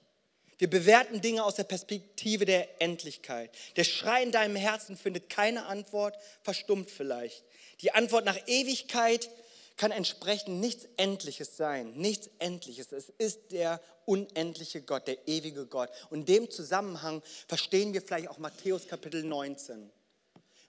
Wir 0.58 0.70
bewerten 0.70 1.20
Dinge 1.20 1.42
aus 1.42 1.56
der 1.56 1.64
Perspektive 1.64 2.44
der 2.44 2.80
Endlichkeit. 2.80 3.50
Der 3.74 3.82
Schrei 3.82 4.22
in 4.22 4.30
deinem 4.30 4.54
Herzen 4.54 4.96
findet 4.96 5.28
keine 5.28 5.66
Antwort, 5.66 6.16
verstummt 6.42 6.92
vielleicht. 6.92 7.42
Die 7.80 7.90
Antwort 7.90 8.24
nach 8.24 8.38
Ewigkeit 8.46 9.30
kann 9.76 9.90
entsprechend 9.90 10.60
nichts 10.60 10.86
Endliches 10.96 11.56
sein, 11.56 11.92
nichts 11.94 12.30
Endliches. 12.38 12.92
Es 12.92 13.08
ist 13.08 13.50
der 13.50 13.80
unendliche 14.04 14.80
Gott, 14.80 15.08
der 15.08 15.26
ewige 15.26 15.66
Gott. 15.66 15.90
Und 16.10 16.20
in 16.20 16.26
dem 16.26 16.50
Zusammenhang 16.52 17.20
verstehen 17.48 17.92
wir 17.94 18.00
vielleicht 18.00 18.28
auch 18.28 18.38
Matthäus 18.38 18.86
Kapitel 18.86 19.24
19. 19.24 19.90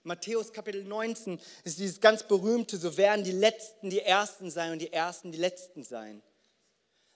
Matthäus 0.04 0.52
Kapitel 0.52 0.84
19 0.84 1.40
ist 1.64 1.78
dieses 1.78 2.00
ganz 2.00 2.22
berühmte, 2.22 2.76
so 2.76 2.96
werden 2.98 3.24
die 3.24 3.32
Letzten 3.32 3.88
die 3.88 4.00
Ersten 4.00 4.50
sein 4.50 4.72
und 4.72 4.78
die 4.78 4.92
Ersten 4.92 5.32
die 5.32 5.38
Letzten 5.38 5.82
sein. 5.82 6.22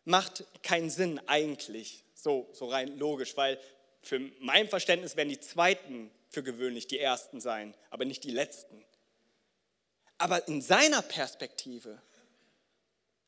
Macht 0.05 0.44
keinen 0.62 0.88
Sinn 0.88 1.20
eigentlich, 1.27 2.03
so, 2.14 2.48
so 2.55 2.66
rein 2.68 2.98
logisch, 2.98 3.37
weil 3.37 3.59
für 4.01 4.18
mein 4.40 4.68
Verständnis 4.68 5.16
werden 5.16 5.29
die 5.29 5.40
Zweiten 5.40 6.11
für 6.31 6.42
gewöhnlich 6.42 6.87
die 6.87 6.98
Ersten 6.98 7.40
sein, 7.42 7.74
aber 7.90 8.07
nicht 8.07 8.24
die 8.24 8.31
Letzten. 8.31 8.83
Aber 10.16 10.48
in 10.48 10.62
seiner 10.62 11.03
Perspektive, 11.03 12.01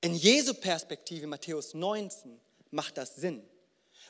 in 0.01 0.15
Jesu 0.15 0.55
Perspektive, 0.55 1.27
Matthäus 1.27 1.75
19, 1.75 2.41
macht 2.71 2.97
das 2.97 3.17
Sinn, 3.17 3.47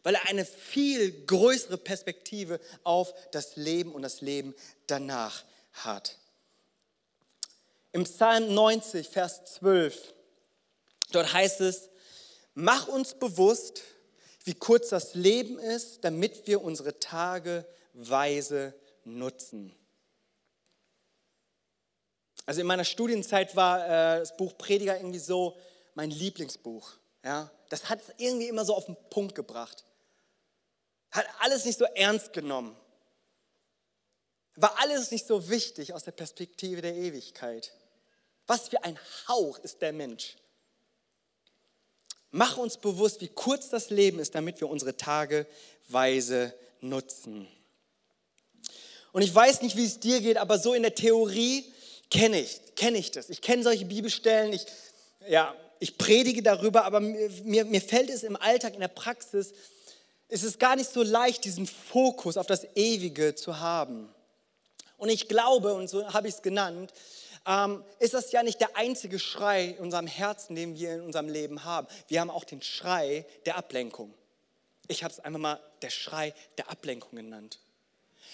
weil 0.03 0.15
er 0.15 0.29
eine 0.29 0.45
viel 0.45 1.27
größere 1.27 1.79
Perspektive 1.79 2.61
auf 2.85 3.15
das 3.33 3.57
Leben 3.57 3.93
und 3.93 4.03
das 4.03 4.21
Leben 4.21 4.55
danach 4.87 5.45
hat. 5.73 6.17
Im 7.93 8.05
Psalm 8.05 8.55
90, 8.55 9.09
Vers 9.09 9.45
12, 9.57 10.15
dort 11.13 11.33
heißt 11.33 11.61
es, 11.61 11.91
mach 12.55 12.89
uns 12.89 13.15
bewusst, 13.15 13.83
wie 14.45 14.55
kurz 14.55 14.89
das 14.89 15.15
Leben 15.15 15.59
ist, 15.59 16.05
damit 16.05 16.47
wir 16.47 16.63
unsere 16.63 16.99
Tage 16.99 17.67
weise 17.93 18.75
nutzen. 19.05 19.75
Also 22.47 22.63
in 22.63 22.67
meiner 22.67 22.85
Studienzeit 22.85 23.55
war 23.55 23.85
äh, 23.85 24.21
das 24.21 24.37
Buch 24.37 24.57
Prediger 24.57 24.97
irgendwie 24.97 25.19
so 25.19 25.57
mein 25.95 26.11
Lieblingsbuch. 26.11 26.93
Ja? 27.25 27.51
Das 27.69 27.89
hat 27.89 28.01
es 28.01 28.15
irgendwie 28.19 28.49
immer 28.49 28.65
so 28.65 28.75
auf 28.75 28.87
den 28.87 28.97
Punkt 29.11 29.35
gebracht. 29.35 29.85
Hat 31.11 31.27
alles 31.41 31.65
nicht 31.65 31.79
so 31.79 31.85
ernst 31.85 32.33
genommen. 32.33 32.77
War 34.57 34.79
alles 34.81 35.11
nicht 35.11 35.27
so 35.27 35.49
wichtig 35.49 35.93
aus 35.93 36.05
der 36.05 36.13
Perspektive 36.13 36.83
der 36.83 36.95
Ewigkeit. 36.95 37.73
Was 38.47 38.69
für 38.69 38.83
ein 38.85 38.99
Hauch 39.29 39.59
ist 39.61 39.81
der 39.81 39.93
Mensch. 39.93 40.37
Mach 42.31 42.57
uns 42.57 42.77
bewusst, 42.77 43.21
wie 43.21 43.29
kurz 43.29 43.71
das 43.71 43.91
Leben 43.91 44.19
ist, 44.19 44.35
damit 44.35 44.61
wir 44.61 44.69
unsere 44.69 44.97
Tage 44.97 45.47
weise 45.89 46.55
nutzen. 46.81 47.49
Und 49.13 49.23
ich 49.23 49.35
weiß 49.35 49.63
nicht, 49.63 49.77
wie 49.77 49.85
es 49.85 49.99
dir 49.99 50.21
geht, 50.21 50.37
aber 50.37 50.59
so 50.59 50.75
in 50.75 50.83
der 50.83 50.95
Theorie 50.95 51.65
kenne 52.11 52.41
ich, 52.41 52.61
kenne 52.77 52.99
ich 52.99 53.11
das. 53.11 53.31
Ich 53.31 53.43
kenne 53.43 53.63
solche 53.65 53.85
Bibelstellen, 53.85 54.53
ich, 54.53 54.67
ja, 55.29 55.55
ich 55.81 55.99
predige 55.99 56.43
darüber, 56.43 56.85
aber 56.85 57.01
mir, 57.01 57.65
mir 57.65 57.81
fällt 57.81 58.11
es 58.11 58.23
im 58.23 58.37
Alltag, 58.37 58.75
in 58.75 58.81
der 58.81 58.89
Praxis, 58.89 59.53
ist 60.31 60.45
es 60.45 60.59
gar 60.59 60.77
nicht 60.77 60.91
so 60.91 61.03
leicht, 61.03 61.45
diesen 61.45 61.67
Fokus 61.67 62.37
auf 62.37 62.47
das 62.47 62.67
Ewige 62.75 63.35
zu 63.35 63.61
haben. 63.61 64.09
Und 64.97 65.09
ich 65.09 65.29
glaube, 65.29 65.75
und 65.75 65.89
so 65.89 66.13
habe 66.13 66.29
ich 66.29 66.35
es 66.35 66.43
genannt, 66.43 66.93
ähm, 67.47 67.83
ist 67.99 68.15
das 68.15 68.33
ja 68.33 68.43
nicht 68.43 68.61
der 68.61 68.77
einzige 68.77 69.19
Schrei 69.19 69.65
in 69.65 69.79
unserem 69.79 70.07
Herzen, 70.07 70.55
den 70.55 70.77
wir 70.77 70.95
in 70.95 71.01
unserem 71.01 71.29
Leben 71.29 71.65
haben. 71.65 71.87
Wir 72.09 72.21
haben 72.21 72.31
auch 72.31 72.45
den 72.45 72.63
Schrei 72.63 73.27
der 73.47 73.57
Ablenkung. 73.57 74.13
Ich 74.89 75.03
habe 75.03 75.13
es 75.13 75.21
einfach 75.21 75.41
mal 75.41 75.61
der 75.83 75.91
Schrei 75.91 76.35
der 76.59 76.71
Ablenkung 76.71 77.17
genannt. 77.17 77.59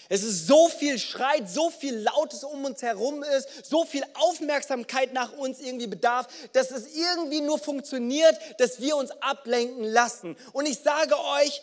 Es 0.09 0.23
ist 0.23 0.47
so 0.47 0.69
viel 0.69 0.99
Schreit, 0.99 1.49
so 1.49 1.69
viel 1.69 1.95
Lautes 1.95 2.43
um 2.43 2.63
uns 2.63 2.81
herum 2.81 3.23
ist, 3.23 3.65
so 3.65 3.85
viel 3.85 4.03
Aufmerksamkeit 4.13 5.13
nach 5.13 5.33
uns 5.33 5.59
irgendwie 5.59 5.87
bedarf, 5.87 6.27
dass 6.53 6.71
es 6.71 6.95
irgendwie 6.95 7.41
nur 7.41 7.59
funktioniert, 7.59 8.37
dass 8.57 8.79
wir 8.79 8.95
uns 8.95 9.11
ablenken 9.21 9.83
lassen. 9.83 10.37
Und 10.53 10.65
ich 10.65 10.79
sage 10.79 11.15
euch, 11.17 11.61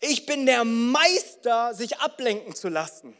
ich 0.00 0.26
bin 0.26 0.46
der 0.46 0.64
Meister, 0.64 1.74
sich 1.74 1.98
ablenken 1.98 2.54
zu 2.54 2.68
lassen. 2.68 3.16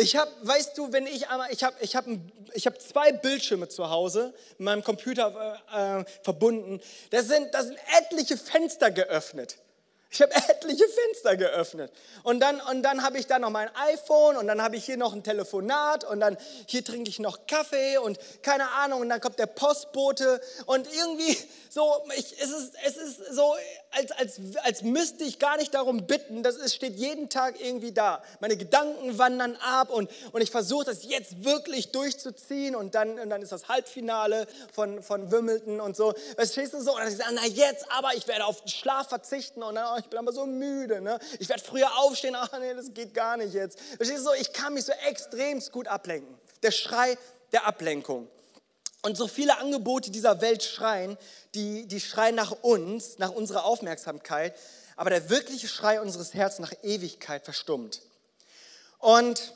Ich 0.00 0.14
habe, 0.14 0.30
weißt 0.42 0.78
du, 0.78 0.92
wenn 0.92 1.06
ich 1.08 1.28
einmal, 1.28 1.52
ich 1.52 1.64
habe 1.64 1.74
ich 1.80 1.96
hab, 1.96 2.06
hab 2.06 2.80
zwei 2.80 3.10
Bildschirme 3.10 3.68
zu 3.68 3.90
Hause 3.90 4.32
mit 4.50 4.60
meinem 4.60 4.84
Computer 4.84 5.60
äh, 5.72 6.04
verbunden. 6.22 6.80
Da 7.10 7.22
sind, 7.22 7.52
da 7.52 7.64
sind 7.64 7.76
etliche 7.98 8.36
Fenster 8.36 8.92
geöffnet. 8.92 9.58
Ich 10.10 10.22
habe 10.22 10.32
etliche 10.48 10.84
Fenster 10.88 11.36
geöffnet. 11.36 11.92
Und 12.22 12.40
dann, 12.40 12.60
und 12.60 12.82
dann 12.82 13.02
habe 13.02 13.18
ich 13.18 13.26
da 13.26 13.38
noch 13.38 13.50
mein 13.50 13.68
iPhone 13.74 14.36
und 14.36 14.46
dann 14.46 14.62
habe 14.62 14.76
ich 14.76 14.84
hier 14.84 14.96
noch 14.96 15.12
ein 15.12 15.22
Telefonat 15.22 16.04
und 16.04 16.20
dann 16.20 16.36
hier 16.66 16.84
trinke 16.84 17.10
ich 17.10 17.18
noch 17.18 17.46
Kaffee 17.46 17.98
und 17.98 18.18
keine 18.42 18.70
Ahnung 18.70 19.02
und 19.02 19.08
dann 19.08 19.20
kommt 19.20 19.38
der 19.38 19.46
Postbote 19.46 20.40
und 20.66 20.86
irgendwie 20.94 21.36
so, 21.68 22.04
ich, 22.16 22.40
es, 22.40 22.50
ist, 22.50 22.74
es 22.86 22.96
ist 22.96 23.34
so, 23.34 23.54
als, 23.90 24.12
als, 24.12 24.40
als 24.62 24.82
müsste 24.82 25.24
ich 25.24 25.38
gar 25.38 25.56
nicht 25.56 25.74
darum 25.74 26.06
bitten, 26.06 26.42
das 26.42 26.56
ist, 26.56 26.74
steht 26.74 26.96
jeden 26.96 27.28
Tag 27.28 27.60
irgendwie 27.60 27.92
da. 27.92 28.22
Meine 28.40 28.56
Gedanken 28.56 29.18
wandern 29.18 29.56
ab 29.56 29.90
und, 29.90 30.10
und 30.32 30.40
ich 30.40 30.50
versuche 30.50 30.84
das 30.84 31.04
jetzt 31.04 31.44
wirklich 31.44 31.90
durchzuziehen 31.90 32.76
und 32.76 32.94
dann, 32.94 33.18
und 33.18 33.30
dann 33.30 33.42
ist 33.42 33.52
das 33.52 33.68
Halbfinale 33.68 34.46
von, 34.72 35.02
von 35.02 35.30
Wimbledon 35.30 35.80
und 35.80 35.96
so. 35.96 36.14
Verstehst 36.36 36.74
du 36.74 36.80
so? 36.80 36.92
Und 36.92 37.00
dann 37.00 37.16
sage, 37.16 37.30
na 37.34 37.46
jetzt 37.46 37.90
aber, 37.90 38.14
ich 38.14 38.26
werde 38.28 38.44
auf 38.44 38.62
Schlaf 38.66 39.08
verzichten 39.08 39.62
und 39.62 39.74
dann, 39.74 39.94
oh, 39.94 39.98
ich 39.98 40.06
bin 40.06 40.18
aber 40.18 40.32
so 40.32 40.46
müde. 40.46 41.00
Ne? 41.00 41.18
Ich 41.38 41.48
werde 41.48 41.62
früher 41.62 41.98
aufstehen, 41.98 42.34
ach 42.36 42.52
nee, 42.58 42.74
das 42.74 42.92
geht 42.92 43.14
gar 43.14 43.36
nicht 43.36 43.54
jetzt. 43.54 43.78
Verstehst 43.96 44.20
du 44.20 44.24
so? 44.24 44.34
Ich 44.34 44.52
kann 44.52 44.74
mich 44.74 44.84
so 44.84 44.92
extrem 45.08 45.60
gut 45.72 45.88
ablenken. 45.88 46.38
Der 46.62 46.70
Schrei 46.70 47.16
der 47.52 47.66
Ablenkung. 47.66 48.28
Und 49.02 49.16
so 49.16 49.28
viele 49.28 49.58
Angebote 49.58 50.10
dieser 50.10 50.40
Welt 50.40 50.62
schreien, 50.62 51.16
die, 51.58 51.86
die 51.86 52.00
schreien 52.00 52.36
nach 52.36 52.52
uns, 52.62 53.18
nach 53.18 53.32
unserer 53.32 53.64
Aufmerksamkeit, 53.64 54.54
aber 54.96 55.10
der 55.10 55.28
wirkliche 55.28 55.66
Schrei 55.66 56.00
unseres 56.00 56.32
Herzens 56.34 56.70
nach 56.70 56.78
Ewigkeit 56.84 57.44
verstummt. 57.44 58.02
Und 58.98 59.54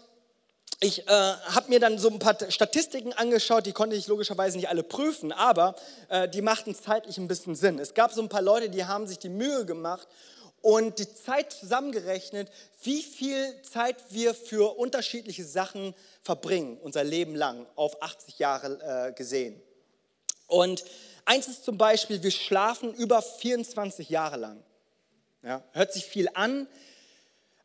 ich 0.81 1.07
äh, 1.07 1.11
habe 1.11 1.69
mir 1.69 1.79
dann 1.79 1.99
so 1.99 2.09
ein 2.09 2.19
paar 2.19 2.37
Statistiken 2.51 3.13
angeschaut, 3.13 3.67
die 3.67 3.73
konnte 3.73 3.95
ich 3.95 4.09
logischerweise 4.09 4.57
nicht 4.57 4.69
alle 4.69 4.83
prüfen, 4.83 5.31
aber 5.31 5.77
äh, 6.09 6.29
die 6.29 6.43
machten 6.43 6.75
zeitlich 6.75 7.19
ein 7.19 7.29
bisschen 7.29 7.55
Sinn. 7.55 7.79
Es 7.79 7.95
gab 7.95 8.13
so 8.13 8.21
ein 8.21 8.29
paar 8.29 8.43
Leute, 8.43 8.69
die 8.69 8.85
haben 8.85 9.07
sich 9.07 9.21
die 9.21 9.29
Mühe 9.29 9.65
gemacht 9.65 10.09
und 10.61 10.99
die 10.99 11.13
Zeit 11.15 11.53
zusammengerechnet, 11.53 12.51
wie 12.83 13.03
viel 13.03 13.63
Zeit 13.63 13.97
wir 14.11 14.35
für 14.35 14.77
unterschiedliche 14.77 15.45
Sachen 15.45 15.95
verbringen, 16.23 16.79
unser 16.83 17.05
Leben 17.05 17.37
lang, 17.37 17.67
auf 17.77 18.03
80 18.03 18.41
Jahre 18.41 19.09
äh, 19.09 19.13
gesehen. 19.13 19.61
Und 20.49 20.85
eins 21.25 21.49
ist 21.49 21.65
zum 21.65 21.79
Beispiel, 21.79 22.23
wir 22.23 22.31
schlafen 22.31 22.95
über 22.95 23.23
24 23.23 24.09
Jahre 24.09 24.37
lang. 24.37 24.63
Ja, 25.43 25.63
hört 25.73 25.93
sich 25.93 26.05
viel 26.05 26.29
an, 26.35 26.69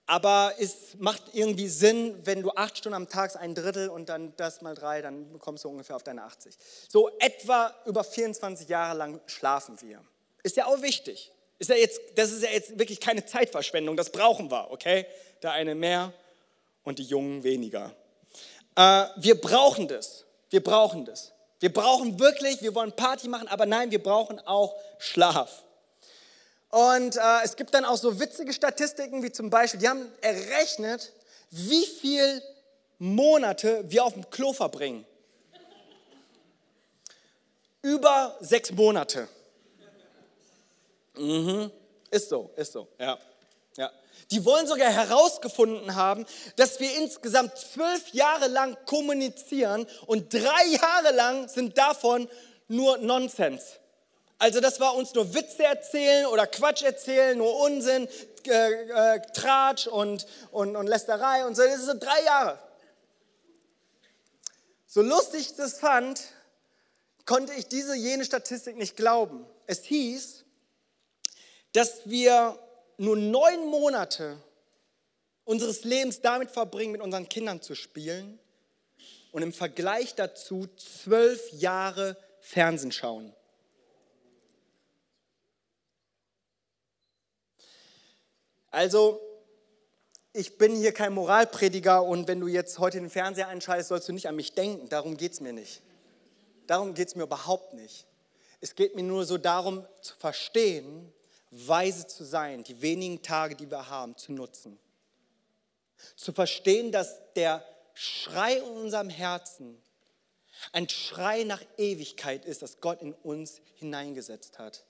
aber 0.07 0.53
es 0.57 0.95
macht 0.97 1.23
irgendwie 1.33 1.67
Sinn, 1.67 2.17
wenn 2.23 2.41
du 2.41 2.51
acht 2.51 2.77
Stunden 2.77 2.95
am 2.95 3.09
Tag 3.09 3.35
ein 3.35 3.53
Drittel 3.53 3.89
und 3.89 4.09
dann 4.09 4.33
das 4.37 4.61
mal 4.61 4.73
drei, 4.73 5.01
dann 5.01 5.37
kommst 5.39 5.65
du 5.65 5.69
ungefähr 5.69 5.95
auf 5.95 6.03
deine 6.03 6.23
80. 6.23 6.55
So 6.87 7.11
etwa 7.19 7.75
über 7.85 8.03
24 8.03 8.69
Jahre 8.69 8.97
lang 8.97 9.19
schlafen 9.25 9.79
wir. 9.81 10.01
Ist 10.43 10.55
ja 10.55 10.65
auch 10.65 10.81
wichtig. 10.81 11.31
Ist 11.59 11.69
ja 11.69 11.75
jetzt, 11.75 11.99
das 12.15 12.31
ist 12.31 12.43
ja 12.43 12.49
jetzt 12.49 12.79
wirklich 12.79 12.99
keine 12.99 13.25
Zeitverschwendung, 13.25 13.97
das 13.97 14.11
brauchen 14.11 14.49
wir, 14.49 14.71
okay? 14.71 15.05
Der 15.43 15.51
eine 15.51 15.75
mehr 15.75 16.13
und 16.83 16.99
die 16.99 17.03
Jungen 17.03 17.43
weniger. 17.43 17.93
Äh, 18.75 19.05
wir 19.17 19.41
brauchen 19.41 19.87
das. 19.87 20.25
Wir 20.49 20.63
brauchen 20.63 21.03
das. 21.03 21.33
Wir 21.59 21.73
brauchen 21.73 22.19
wirklich, 22.19 22.61
wir 22.61 22.75
wollen 22.75 22.91
Party 22.91 23.27
machen, 23.27 23.47
aber 23.47 23.65
nein, 23.65 23.91
wir 23.91 24.01
brauchen 24.01 24.39
auch 24.41 24.75
Schlaf. 24.99 25.63
Und 26.69 27.15
äh, 27.15 27.43
es 27.43 27.55
gibt 27.55 27.73
dann 27.73 27.85
auch 27.85 27.97
so 27.97 28.19
witzige 28.19 28.53
Statistiken, 28.53 29.23
wie 29.23 29.31
zum 29.31 29.49
Beispiel, 29.49 29.79
die 29.79 29.87
haben 29.87 30.11
errechnet, 30.21 31.13
wie 31.49 31.85
viel 31.85 32.41
Monate 32.99 33.83
wir 33.87 34.03
auf 34.03 34.13
dem 34.13 34.29
Klo 34.29 34.53
verbringen. 34.53 35.05
Über 37.81 38.35
sechs 38.41 38.71
Monate. 38.71 39.27
Mhm. 41.15 41.71
Ist 42.11 42.29
so, 42.29 42.51
ist 42.55 42.73
so, 42.73 42.87
ja. 42.99 43.17
Die 44.31 44.43
wollen 44.45 44.67
sogar 44.67 44.89
herausgefunden 44.89 45.95
haben, 45.95 46.25
dass 46.55 46.79
wir 46.79 46.95
insgesamt 46.97 47.57
zwölf 47.57 48.09
Jahre 48.13 48.47
lang 48.47 48.77
kommunizieren 48.85 49.87
und 50.05 50.33
drei 50.33 50.65
Jahre 50.69 51.15
lang 51.15 51.47
sind 51.47 51.77
davon 51.77 52.29
nur 52.67 52.97
Nonsens. 52.97 53.63
Also 54.39 54.59
das 54.59 54.79
war 54.79 54.95
uns 54.95 55.13
nur 55.13 55.33
Witze 55.33 55.63
erzählen 55.63 56.27
oder 56.27 56.45
Quatsch 56.45 56.83
erzählen, 56.83 57.37
nur 57.37 57.59
Unsinn, 57.59 58.07
äh, 58.45 59.15
äh, 59.15 59.21
Tratsch 59.33 59.87
und, 59.87 60.27
und, 60.51 60.75
und 60.75 60.87
Lästerei 60.87 61.45
und 61.45 61.55
so. 61.55 61.63
Das 61.63 61.85
so 61.85 61.93
drei 61.97 62.23
Jahre. 62.23 62.59
So 64.85 65.01
lustig 65.01 65.41
ich 65.41 65.55
das 65.55 65.79
fand, 65.79 66.21
konnte 67.25 67.53
ich 67.53 67.67
diese 67.67 67.95
jene 67.95 68.25
Statistik 68.25 68.77
nicht 68.77 68.95
glauben. 68.95 69.45
Es 69.65 69.83
hieß, 69.83 70.45
dass 71.73 72.01
wir 72.05 72.57
nur 72.97 73.15
neun 73.15 73.67
Monate 73.67 74.37
unseres 75.43 75.83
Lebens 75.83 76.21
damit 76.21 76.51
verbringen, 76.51 76.91
mit 76.91 77.01
unseren 77.01 77.29
Kindern 77.29 77.61
zu 77.61 77.73
spielen 77.73 78.39
und 79.31 79.43
im 79.43 79.53
Vergleich 79.53 80.15
dazu 80.15 80.67
zwölf 80.75 81.51
Jahre 81.53 82.17
Fernsehen 82.41 82.91
schauen. 82.91 83.33
Also, 88.71 89.21
ich 90.33 90.57
bin 90.57 90.75
hier 90.75 90.91
kein 90.91 91.13
Moralprediger 91.13 92.03
und 92.03 92.27
wenn 92.27 92.39
du 92.39 92.47
jetzt 92.47 92.77
heute 92.79 92.99
den 92.99 93.09
Fernseher 93.09 93.47
einschaltest, 93.47 93.89
sollst 93.89 94.07
du 94.07 94.13
nicht 94.13 94.27
an 94.27 94.35
mich 94.35 94.53
denken. 94.53 94.89
Darum 94.89 95.17
geht 95.17 95.31
es 95.31 95.39
mir 95.39 95.53
nicht. 95.53 95.81
Darum 96.67 96.93
geht 96.93 97.07
es 97.07 97.15
mir 97.15 97.23
überhaupt 97.23 97.73
nicht. 97.73 98.05
Es 98.59 98.75
geht 98.75 98.95
mir 98.95 99.03
nur 99.03 99.25
so 99.25 99.37
darum 99.37 99.85
zu 100.01 100.15
verstehen, 100.15 101.11
weise 101.51 102.07
zu 102.07 102.23
sein, 102.23 102.63
die 102.63 102.81
wenigen 102.81 103.21
Tage, 103.21 103.55
die 103.55 103.69
wir 103.69 103.89
haben, 103.89 104.17
zu 104.17 104.31
nutzen. 104.31 104.77
Zu 106.15 106.31
verstehen, 106.31 106.91
dass 106.91 107.33
der 107.33 107.65
Schrei 107.93 108.57
in 108.57 108.63
unserem 108.63 109.09
Herzen 109.09 109.81
ein 110.71 110.89
Schrei 110.89 111.43
nach 111.43 111.63
Ewigkeit 111.77 112.45
ist, 112.45 112.61
das 112.61 112.79
Gott 112.81 113.01
in 113.01 113.13
uns 113.13 113.61
hineingesetzt 113.75 114.59
hat. 114.59 114.85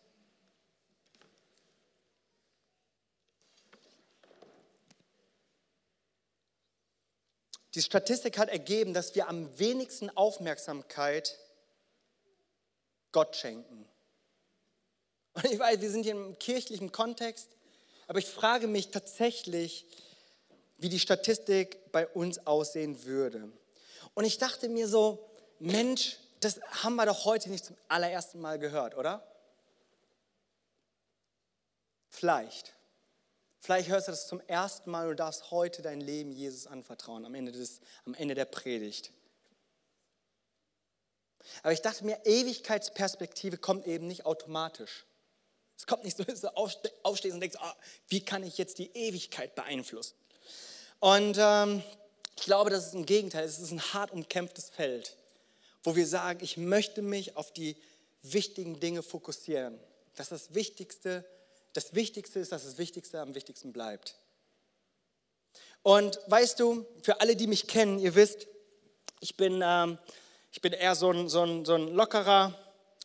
Die 7.75 7.81
Statistik 7.83 8.39
hat 8.39 8.49
ergeben, 8.49 8.93
dass 8.95 9.13
wir 9.13 9.27
am 9.27 9.59
wenigsten 9.59 10.09
Aufmerksamkeit 10.09 11.37
Gott 13.11 13.35
schenken. 13.35 13.87
Und 15.37 15.45
ich 15.45 15.59
weiß, 15.59 15.81
wir 15.81 15.91
sind 15.91 16.03
hier 16.03 16.13
im 16.13 16.39
kirchlichen 16.39 16.91
Kontext, 16.91 17.47
aber 18.07 18.17
ich 18.17 18.25
frage 18.25 18.67
mich 18.67 18.89
tatsächlich, 18.89 19.85
wie 20.77 20.89
die 20.89 20.99
Statistik 20.99 21.91
bei 21.91 22.07
uns 22.07 22.45
aussehen 22.47 23.03
würde. 23.03 23.51
Und 24.15 24.23
ich 24.23 24.39
dachte 24.39 24.67
mir 24.67 24.87
so, 24.87 25.29
Mensch, 25.59 26.17
das 26.39 26.59
haben 26.83 26.95
wir 26.95 27.05
doch 27.05 27.25
heute 27.25 27.51
nicht 27.51 27.65
zum 27.65 27.75
allerersten 27.87 28.39
Mal 28.39 28.57
gehört, 28.57 28.97
oder? 28.97 29.23
Vielleicht. 32.09 32.73
Vielleicht 33.59 33.89
hörst 33.89 34.07
du 34.07 34.13
das 34.13 34.27
zum 34.27 34.39
ersten 34.41 34.89
Mal 34.89 35.07
und 35.07 35.19
darfst 35.19 35.51
heute 35.51 35.83
dein 35.83 36.01
Leben 36.01 36.31
Jesus 36.31 36.65
anvertrauen, 36.65 37.25
am 37.25 37.35
Ende, 37.35 37.51
des, 37.51 37.81
am 38.05 38.15
Ende 38.15 38.33
der 38.33 38.45
Predigt. 38.45 39.11
Aber 41.61 41.73
ich 41.73 41.81
dachte 41.81 42.05
mir, 42.05 42.19
Ewigkeitsperspektive 42.25 43.57
kommt 43.57 43.85
eben 43.85 44.07
nicht 44.07 44.25
automatisch. 44.25 45.05
Es 45.77 45.85
kommt 45.85 46.03
nicht 46.03 46.17
so, 46.17 46.23
dass 46.23 46.41
du 46.41 46.55
aufstehst 46.55 47.33
und 47.33 47.39
denkst, 47.39 47.57
oh, 47.61 47.71
wie 48.07 48.21
kann 48.21 48.43
ich 48.43 48.57
jetzt 48.57 48.79
die 48.79 48.89
Ewigkeit 48.95 49.53
beeinflussen? 49.53 50.15
Und 50.99 51.37
ähm, 51.39 51.83
ich 52.35 52.43
glaube, 52.43 52.71
das 52.71 52.87
ist 52.87 52.95
ein 52.95 53.05
Gegenteil. 53.05 53.45
Es 53.45 53.59
ist 53.59 53.71
ein 53.71 53.93
hart 53.93 54.11
umkämpftes 54.11 54.69
Feld, 54.69 55.15
wo 55.83 55.95
wir 55.95 56.07
sagen, 56.07 56.39
ich 56.43 56.57
möchte 56.57 57.01
mich 57.01 57.35
auf 57.35 57.51
die 57.51 57.77
wichtigen 58.23 58.79
Dinge 58.79 59.03
fokussieren. 59.03 59.79
Das 60.15 60.31
ist 60.31 60.47
das 60.47 60.55
Wichtigste. 60.55 61.23
Das 61.73 61.93
Wichtigste 61.93 62.39
ist, 62.39 62.51
dass 62.51 62.63
das 62.63 62.79
Wichtigste 62.79 63.21
am 63.21 63.35
wichtigsten 63.35 63.71
bleibt. 63.71 64.15
Und 65.83 66.19
weißt 66.25 66.59
du, 66.59 66.85
für 67.03 67.21
alle, 67.21 67.35
die 67.35 67.47
mich 67.47 67.67
kennen, 67.67 67.99
ihr 67.99 68.15
wisst, 68.15 68.47
ich 69.19 69.37
bin, 69.37 69.61
ähm, 69.63 69.99
ich 70.51 70.61
bin 70.61 70.73
eher 70.73 70.95
so 70.95 71.11
ein, 71.11 71.29
so, 71.29 71.43
ein, 71.43 71.65
so 71.65 71.75
ein 71.75 71.87
lockerer, 71.89 72.57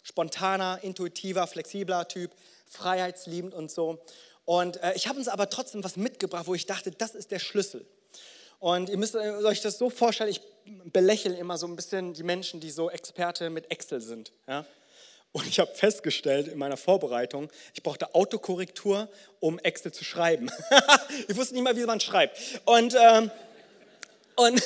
spontaner, 0.02 0.82
intuitiver, 0.82 1.46
flexibler 1.46 2.08
Typ 2.08 2.32
freiheitsliebend 2.72 3.54
und 3.54 3.70
so. 3.70 4.02
Und 4.44 4.82
äh, 4.82 4.94
ich 4.94 5.06
habe 5.06 5.18
uns 5.18 5.28
aber 5.28 5.48
trotzdem 5.50 5.84
was 5.84 5.96
mitgebracht, 5.96 6.46
wo 6.46 6.54
ich 6.54 6.66
dachte, 6.66 6.90
das 6.90 7.14
ist 7.14 7.30
der 7.30 7.38
Schlüssel. 7.38 7.86
Und 8.58 8.88
ihr 8.88 8.96
müsst 8.96 9.14
euch 9.16 9.60
das 9.60 9.78
so 9.78 9.90
vorstellen, 9.90 10.30
ich 10.30 10.40
belächle 10.84 11.36
immer 11.36 11.58
so 11.58 11.66
ein 11.66 11.76
bisschen 11.76 12.14
die 12.14 12.22
Menschen, 12.22 12.60
die 12.60 12.70
so 12.70 12.90
Experte 12.90 13.50
mit 13.50 13.70
Excel 13.70 14.00
sind. 14.00 14.32
Ja? 14.46 14.64
Und 15.32 15.46
ich 15.46 15.58
habe 15.58 15.74
festgestellt 15.74 16.46
in 16.48 16.58
meiner 16.58 16.76
Vorbereitung, 16.76 17.50
ich 17.74 17.82
brauchte 17.82 18.14
Autokorrektur, 18.14 19.08
um 19.40 19.58
Excel 19.58 19.92
zu 19.92 20.04
schreiben. 20.04 20.50
ich 21.28 21.36
wusste 21.36 21.54
nicht 21.54 21.64
mal, 21.64 21.76
wie 21.76 21.86
man 21.86 22.00
schreibt. 22.00 22.38
Und, 22.64 22.94
ähm, 22.94 23.30
und, 24.36 24.62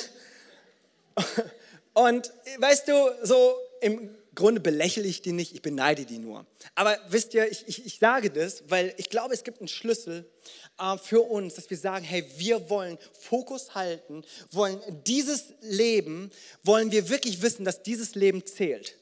und 1.93 2.31
weißt 2.59 2.87
du, 2.87 2.93
so 3.23 3.55
im 3.81 4.15
Grunde 4.37 4.61
belächle 4.61 5.03
ich 5.03 5.23
die 5.23 5.31
nicht, 5.31 5.53
ich 5.53 5.63
beneide 5.63 6.05
die 6.05 6.19
nur. 6.19 6.45
Aber 6.75 6.95
wisst 7.09 7.33
ihr, 7.33 7.51
ich, 7.51 7.67
ich, 7.67 7.87
ich 7.87 7.97
sage 7.97 8.29
das, 8.29 8.63
weil 8.69 8.93
ich 8.97 9.09
glaube, 9.09 9.33
es 9.33 9.43
gibt 9.43 9.59
einen 9.59 9.67
Schlüssel 9.67 10.29
äh, 10.77 10.95
für 10.99 11.21
uns, 11.21 11.55
dass 11.55 11.69
wir 11.71 11.77
sagen, 11.77 12.05
hey, 12.05 12.23
wir 12.37 12.69
wollen 12.69 12.99
Fokus 13.19 13.73
halten, 13.73 14.23
wollen 14.51 14.79
dieses 15.07 15.45
Leben, 15.61 16.31
wollen 16.63 16.91
wir 16.91 17.09
wirklich 17.09 17.41
wissen, 17.41 17.65
dass 17.65 17.81
dieses 17.81 18.13
Leben 18.13 18.45
zählt. 18.45 18.95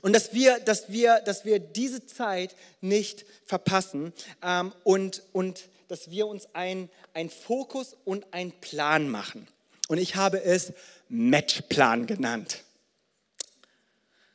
Und 0.00 0.14
dass 0.14 0.32
wir, 0.32 0.58
dass 0.60 0.90
wir, 0.90 1.20
dass 1.20 1.44
wir 1.44 1.58
diese 1.58 2.06
Zeit 2.06 2.56
nicht 2.80 3.26
verpassen 3.44 4.14
ähm, 4.42 4.72
und, 4.82 5.22
und 5.32 5.68
dass 5.88 6.10
wir 6.10 6.26
uns 6.26 6.48
einen 6.54 6.88
Fokus 7.28 7.98
und 8.06 8.32
einen 8.32 8.52
Plan 8.52 9.10
machen. 9.10 9.46
Und 9.88 9.98
ich 9.98 10.16
habe 10.16 10.42
es 10.42 10.72
Matchplan 11.10 12.06
genannt. 12.06 12.64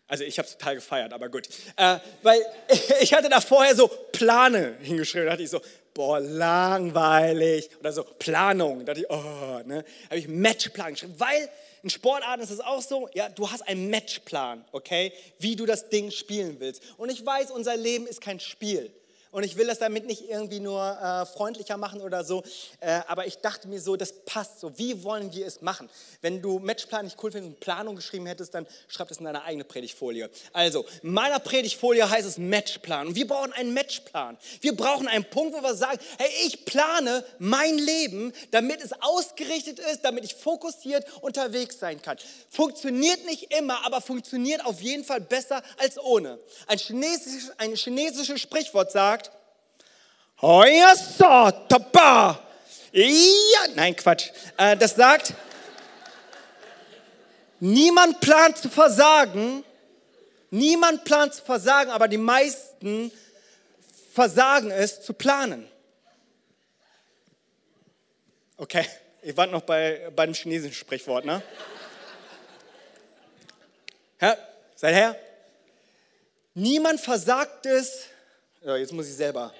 Also 0.08 0.24
ich 0.24 0.38
habe 0.40 0.48
es 0.48 0.58
total 0.58 0.76
gefeiert, 0.76 1.12
aber 1.12 1.30
gut. 1.30 1.48
Äh, 1.76 1.98
weil 2.24 2.42
ich 3.02 3.14
hatte 3.14 3.30
da 3.30 3.42
vorher 3.42 3.76
so 3.76 3.88
Plane 3.88 4.78
hingeschrieben. 4.82 5.26
Da 5.26 5.32
dachte 5.32 5.44
ich 5.44 5.50
so, 5.50 5.62
boah, 5.94 6.20
langweilig. 6.20 7.70
Oder 7.80 7.92
so 7.92 8.04
Planung. 8.04 8.86
Da 8.86 8.94
dachte 8.94 9.02
ich, 9.02 9.10
oh, 9.10 9.62
ne. 9.66 9.84
habe 10.06 10.20
ich 10.20 10.28
Matchplan 10.28 10.94
geschrieben. 10.94 11.16
Weil 11.18 11.50
in 11.84 11.90
Sportarten 11.90 12.42
ist 12.42 12.52
es 12.52 12.60
auch 12.60 12.82
so, 12.82 13.10
ja, 13.14 13.30
du 13.30 13.50
hast 13.50 13.68
einen 13.68 13.90
Matchplan, 13.90 14.64
okay, 14.72 15.12
wie 15.40 15.56
du 15.56 15.66
das 15.66 15.90
Ding 15.90 16.12
spielen 16.12 16.58
willst. 16.60 16.82
Und 16.98 17.12
ich 17.12 17.26
weiß, 17.26 17.52
unser 17.52 17.76
Leben 17.76 18.08
ist 18.08 18.22
kein 18.22 18.40
Spiel. 18.40 18.92
Und 19.32 19.44
ich 19.44 19.58
will 19.58 19.68
das 19.68 19.80
damit 19.80 20.06
nicht 20.06 20.30
irgendwie 20.30 20.60
nur 20.60 20.82
äh, 20.82 21.26
freundlicher 21.26 21.78
machen 21.78 22.02
oder 22.02 22.24
so, 22.24 22.44
äh, 22.80 23.02
aber 23.08 23.28
ich 23.28 23.38
dachte 23.40 23.68
mir 23.68 23.82
so, 23.82 23.96
das 23.96 24.14
passt 24.26 24.60
so. 24.60 24.78
Wie 24.78 25.04
wollen 25.04 25.34
wir 25.34 25.46
es 25.46 25.62
machen? 25.62 25.90
Wenn 26.22 26.42
du 26.42 26.60
Matchplan 26.60 27.06
nicht 27.06 27.22
cool 27.22 27.32
findest 27.32 27.56
und 27.56 27.60
Planung 27.60 27.96
geschrieben 27.96 28.26
hättest, 28.26 28.54
dann 28.54 28.68
schreib 28.88 29.10
das 29.10 29.18
in 29.18 29.26
deine 29.26 29.44
eigene 29.44 29.64
Predigtfolie. 29.64 30.30
Also, 30.54 30.86
in 31.04 31.12
meiner 31.12 31.40
Predigtfolie 31.40 32.10
heißt 32.10 32.28
es 32.28 32.38
Matchplan. 32.38 33.16
Wir 33.16 33.28
brauchen 33.28 33.54
einen 33.54 33.74
Matchplan. 33.74 34.38
Wir 34.62 34.76
brauchen 34.76 35.08
einen 35.08 35.26
Punkt, 35.26 35.56
wo 35.56 35.62
wir 35.62 35.76
sagen, 35.76 36.00
hey, 36.18 36.30
ich 36.46 36.66
plane 36.66 37.24
mein 37.40 37.78
Leben, 37.78 38.34
damit 38.52 38.82
es 38.82 38.92
ausgerichtet 39.02 39.80
ist, 39.80 40.04
damit 40.04 40.24
ich 40.24 40.36
fokussiert 40.36 41.06
unterwegs 41.22 41.80
sein 41.80 42.02
kann. 42.02 42.18
Funktioniert 42.50 43.26
nicht 43.26 43.54
immer, 43.54 43.86
aber 43.86 44.02
funktioniert 44.02 44.66
auf 44.66 44.82
jeden 44.82 45.04
Fall 45.04 45.22
besser 45.22 45.62
als 45.78 45.98
ohne. 46.00 46.40
Ein 46.68 46.78
chinesisches, 46.78 47.52
ein 47.58 47.76
chinesisches 47.76 48.42
Sprichwort 48.42 48.92
sagt, 48.92 49.27
ja, 52.92 53.68
nein, 53.74 53.96
Quatsch. 53.96 54.30
Äh, 54.56 54.78
das 54.78 54.94
sagt, 54.96 55.34
niemand 57.60 58.20
plant 58.22 58.56
zu 58.56 58.70
versagen, 58.70 59.64
niemand 60.52 61.04
plant 61.06 61.34
zu 61.34 61.44
versagen, 61.44 61.90
aber 61.90 62.08
die 62.08 62.20
meisten 62.20 63.12
versagen 64.14 64.70
es 64.70 65.02
zu 65.02 65.14
planen. 65.14 65.68
Okay, 68.58 68.86
ich 69.24 69.36
warte 69.36 69.52
noch 69.52 69.64
bei, 69.64 70.12
bei 70.16 70.28
dem 70.28 70.36
chinesischen 70.36 70.76
Sprichwort, 70.76 71.26
ne? 71.26 71.42
Ja, 74.22 74.38
seid 74.76 74.94
her. 74.94 75.16
Niemand 76.54 77.00
versagt 77.00 77.66
es, 77.66 78.06
jetzt 78.64 78.92
muss 78.92 79.08
ich 79.08 79.16
selber 79.16 79.52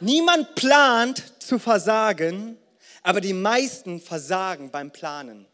Niemand 0.00 0.54
plant 0.54 1.22
zu 1.42 1.58
versagen, 1.58 2.58
aber 3.02 3.20
die 3.20 3.34
meisten 3.34 4.00
versagen 4.00 4.70
beim 4.70 4.90
Planen. 4.90 5.46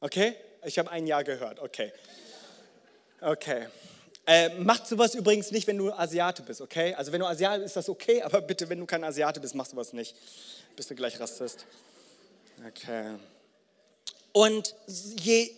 Okay? 0.00 0.34
Ich 0.64 0.78
habe 0.78 0.90
ein 0.90 1.06
Jahr 1.06 1.22
gehört. 1.22 1.60
Okay. 1.60 1.92
Okay. 3.20 3.66
Äh, 4.26 4.48
macht 4.58 4.88
sowas 4.88 5.14
übrigens 5.14 5.52
nicht, 5.52 5.66
wenn 5.66 5.78
du 5.78 5.92
Asiate 5.92 6.42
bist, 6.42 6.60
okay? 6.60 6.94
Also 6.94 7.12
wenn 7.12 7.20
du 7.20 7.26
Asiate 7.26 7.60
bist, 7.60 7.68
ist 7.68 7.76
das 7.76 7.88
okay, 7.88 8.22
aber 8.22 8.40
bitte, 8.40 8.68
wenn 8.68 8.80
du 8.80 8.86
kein 8.86 9.04
Asiate 9.04 9.38
bist, 9.38 9.54
machst 9.54 9.72
du 9.72 9.76
was 9.76 9.92
nicht. 9.92 10.16
Bist 10.74 10.90
du 10.90 10.96
gleich 10.96 11.20
Rassist. 11.20 11.64
Okay. 12.66 13.14
Und 14.32 14.74
je 14.86 15.50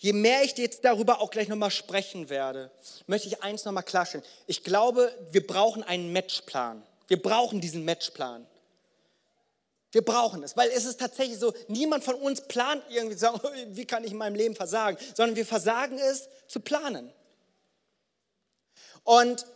je 0.00 0.12
mehr 0.14 0.42
ich 0.42 0.56
jetzt 0.56 0.84
darüber 0.84 1.20
auch 1.20 1.30
gleich 1.30 1.48
nochmal 1.48 1.70
sprechen 1.70 2.28
werde, 2.28 2.70
möchte 3.06 3.28
ich 3.28 3.42
eins 3.42 3.64
nochmal 3.64 3.84
klarstellen. 3.84 4.24
Ich 4.46 4.64
glaube, 4.64 5.14
wir 5.30 5.46
brauchen 5.46 5.82
einen 5.82 6.12
Matchplan. 6.12 6.82
Wir 7.06 7.20
brauchen 7.20 7.60
diesen 7.60 7.84
Matchplan. 7.84 8.46
Wir 9.92 10.04
brauchen 10.04 10.42
es, 10.42 10.56
weil 10.56 10.70
es 10.70 10.84
ist 10.84 11.00
tatsächlich 11.00 11.38
so, 11.38 11.52
niemand 11.68 12.04
von 12.04 12.14
uns 12.14 12.40
plant 12.42 12.82
irgendwie 12.88 13.16
zu 13.16 13.20
sagen, 13.20 13.40
wie 13.76 13.84
kann 13.84 14.04
ich 14.04 14.12
in 14.12 14.18
meinem 14.18 14.36
Leben 14.36 14.54
versagen, 14.54 14.96
sondern 15.14 15.36
wir 15.36 15.46
versagen 15.46 15.98
es 15.98 16.28
zu 16.46 16.60
planen. 16.60 17.12
Und 19.04 19.46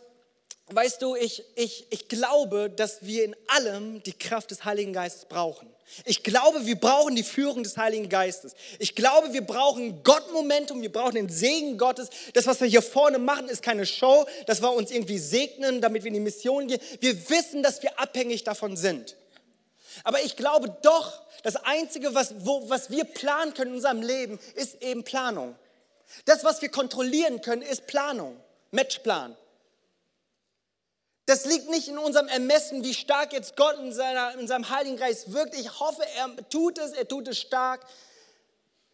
weißt 0.67 1.01
du, 1.01 1.15
ich, 1.15 1.43
ich, 1.55 1.87
ich 1.91 2.07
glaube, 2.07 2.69
dass 2.69 3.03
wir 3.03 3.23
in 3.23 3.35
allem 3.47 4.03
die 4.03 4.13
Kraft 4.13 4.51
des 4.51 4.65
Heiligen 4.65 4.93
Geistes 4.93 5.25
brauchen. 5.25 5.74
Ich 6.03 6.23
glaube, 6.23 6.65
wir 6.65 6.79
brauchen 6.79 7.15
die 7.15 7.23
Führung 7.23 7.63
des 7.63 7.77
Heiligen 7.77 8.09
Geistes. 8.09 8.53
Ich 8.79 8.95
glaube, 8.95 9.33
wir 9.33 9.45
brauchen 9.45 10.03
Gott-Momentum, 10.03 10.81
wir 10.81 10.91
brauchen 10.91 11.15
den 11.15 11.29
Segen 11.29 11.77
Gottes. 11.77 12.09
Das, 12.33 12.47
was 12.47 12.59
wir 12.59 12.67
hier 12.67 12.81
vorne 12.81 13.19
machen, 13.19 13.47
ist 13.47 13.61
keine 13.61 13.85
Show, 13.85 14.25
dass 14.47 14.61
wir 14.61 14.73
uns 14.73 14.91
irgendwie 14.91 15.19
segnen, 15.19 15.81
damit 15.81 16.03
wir 16.03 16.09
in 16.09 16.15
die 16.15 16.19
Mission 16.19 16.67
gehen. 16.67 16.81
Wir 16.99 17.29
wissen, 17.29 17.63
dass 17.63 17.81
wir 17.83 17.99
abhängig 17.99 18.43
davon 18.43 18.75
sind. 18.75 19.15
Aber 20.03 20.21
ich 20.21 20.35
glaube 20.35 20.75
doch, 20.81 21.21
das 21.43 21.55
Einzige, 21.55 22.13
was, 22.13 22.33
wo, 22.39 22.69
was 22.69 22.89
wir 22.89 23.05
planen 23.05 23.53
können 23.53 23.71
in 23.71 23.75
unserem 23.75 24.01
Leben, 24.01 24.39
ist 24.55 24.81
eben 24.81 25.03
Planung. 25.03 25.55
Das, 26.25 26.43
was 26.43 26.61
wir 26.61 26.69
kontrollieren 26.69 27.41
können, 27.41 27.61
ist 27.61 27.87
Planung, 27.87 28.35
Matchplan. 28.71 29.37
Das 31.25 31.45
liegt 31.45 31.69
nicht 31.69 31.87
in 31.87 31.97
unserem 31.97 32.27
Ermessen, 32.27 32.83
wie 32.83 32.93
stark 32.93 33.33
jetzt 33.33 33.55
Gott 33.55 33.77
in, 33.79 33.91
seiner, 33.91 34.37
in 34.37 34.47
seinem 34.47 34.69
Heiligen 34.69 34.97
Geist 34.97 35.33
wirkt. 35.33 35.55
Ich 35.55 35.79
hoffe, 35.79 36.03
er 36.17 36.49
tut 36.49 36.77
es, 36.77 36.91
er 36.91 37.07
tut 37.07 37.27
es 37.27 37.39
stark. 37.39 37.85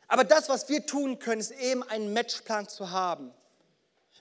Aber 0.08 0.24
das, 0.24 0.48
was 0.48 0.70
wir 0.70 0.86
tun 0.86 1.20
können, 1.20 1.42
ist 1.42 1.52
eben 1.52 1.84
einen 1.84 2.14
Matchplan 2.14 2.68
zu 2.68 2.92
haben. 2.92 3.34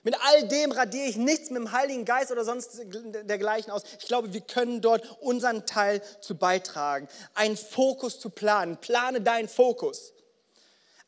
Mit 0.03 0.15
all 0.19 0.47
dem 0.47 0.71
radiere 0.71 1.07
ich 1.07 1.15
nichts 1.15 1.51
mit 1.51 1.59
dem 1.59 1.71
Heiligen 1.71 2.05
Geist 2.05 2.31
oder 2.31 2.43
sonst 2.43 2.81
dergleichen 3.23 3.71
aus. 3.71 3.83
Ich 3.99 4.07
glaube, 4.07 4.33
wir 4.33 4.41
können 4.41 4.81
dort 4.81 5.21
unseren 5.21 5.65
Teil 5.65 6.01
zu 6.21 6.35
beitragen. 6.35 7.07
Einen 7.35 7.55
Fokus 7.55 8.19
zu 8.19 8.29
planen. 8.29 8.77
Plane 8.77 9.21
deinen 9.21 9.47
Fokus. 9.47 10.13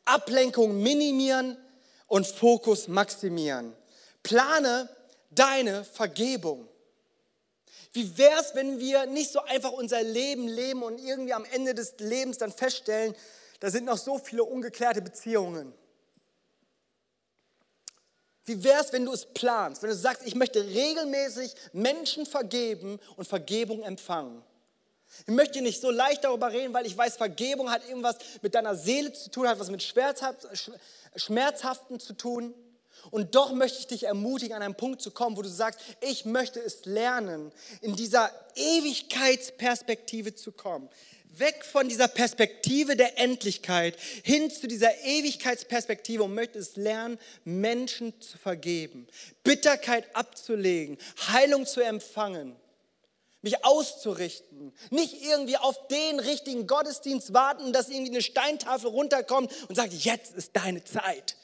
Ablenkung 0.04 0.80
minimieren 0.80 1.56
und 2.06 2.26
Fokus 2.26 2.86
maximieren. 2.86 3.74
Plane 4.22 4.88
deine 5.30 5.84
Vergebung. 5.84 6.68
Wie 7.94 8.18
wäre 8.18 8.40
es, 8.40 8.56
wenn 8.56 8.80
wir 8.80 9.06
nicht 9.06 9.30
so 9.30 9.40
einfach 9.40 9.70
unser 9.70 10.02
Leben 10.02 10.48
leben 10.48 10.82
und 10.82 10.98
irgendwie 10.98 11.32
am 11.32 11.44
Ende 11.44 11.74
des 11.74 11.94
Lebens 11.98 12.38
dann 12.38 12.50
feststellen, 12.52 13.14
da 13.60 13.70
sind 13.70 13.84
noch 13.84 13.98
so 13.98 14.18
viele 14.18 14.42
ungeklärte 14.42 15.00
Beziehungen. 15.00 15.72
Wie 18.46 18.64
wäre 18.64 18.82
es, 18.82 18.92
wenn 18.92 19.04
du 19.04 19.12
es 19.12 19.24
planst, 19.24 19.82
wenn 19.82 19.90
du 19.90 19.96
sagst, 19.96 20.26
ich 20.26 20.34
möchte 20.34 20.66
regelmäßig 20.66 21.54
Menschen 21.72 22.26
vergeben 22.26 22.98
und 23.16 23.28
Vergebung 23.28 23.84
empfangen? 23.84 24.42
Ich 25.26 25.32
möchte 25.32 25.62
nicht 25.62 25.80
so 25.80 25.90
leicht 25.90 26.24
darüber 26.24 26.50
reden, 26.50 26.74
weil 26.74 26.86
ich 26.86 26.96
weiß, 26.96 27.16
Vergebung 27.16 27.70
hat 27.70 27.88
irgendwas 27.88 28.16
mit 28.42 28.56
deiner 28.56 28.74
Seele 28.74 29.12
zu 29.12 29.30
tun, 29.30 29.46
hat 29.46 29.60
was 29.60 29.70
mit 29.70 29.84
Schmerzhaften 29.84 32.00
zu 32.00 32.14
tun. 32.14 32.52
Und 33.10 33.34
doch 33.34 33.52
möchte 33.52 33.78
ich 33.78 33.86
dich 33.86 34.04
ermutigen, 34.04 34.54
an 34.54 34.62
einen 34.62 34.74
Punkt 34.74 35.02
zu 35.02 35.10
kommen, 35.10 35.36
wo 35.36 35.42
du 35.42 35.48
sagst, 35.48 35.80
ich 36.00 36.24
möchte 36.24 36.60
es 36.60 36.84
lernen, 36.84 37.52
in 37.80 37.96
dieser 37.96 38.30
Ewigkeitsperspektive 38.54 40.34
zu 40.34 40.52
kommen. 40.52 40.88
Weg 41.38 41.64
von 41.64 41.88
dieser 41.88 42.06
Perspektive 42.06 42.96
der 42.96 43.18
Endlichkeit 43.18 43.96
hin 44.22 44.50
zu 44.50 44.68
dieser 44.68 45.04
Ewigkeitsperspektive 45.04 46.22
und 46.22 46.34
möchte 46.34 46.58
es 46.58 46.76
lernen, 46.76 47.18
Menschen 47.44 48.20
zu 48.20 48.38
vergeben, 48.38 49.08
Bitterkeit 49.42 50.14
abzulegen, 50.14 50.96
Heilung 51.32 51.66
zu 51.66 51.80
empfangen 51.80 52.56
mich 53.44 53.62
auszurichten, 53.62 54.72
nicht 54.90 55.22
irgendwie 55.22 55.58
auf 55.58 55.86
den 55.88 56.18
richtigen 56.18 56.66
Gottesdienst 56.66 57.34
warten, 57.34 57.74
dass 57.74 57.90
irgendwie 57.90 58.12
eine 58.12 58.22
Steintafel 58.22 58.88
runterkommt 58.88 59.52
und 59.68 59.74
sagt, 59.74 59.92
jetzt 59.92 60.34
ist 60.34 60.56
deine 60.56 60.82
Zeit 60.82 61.36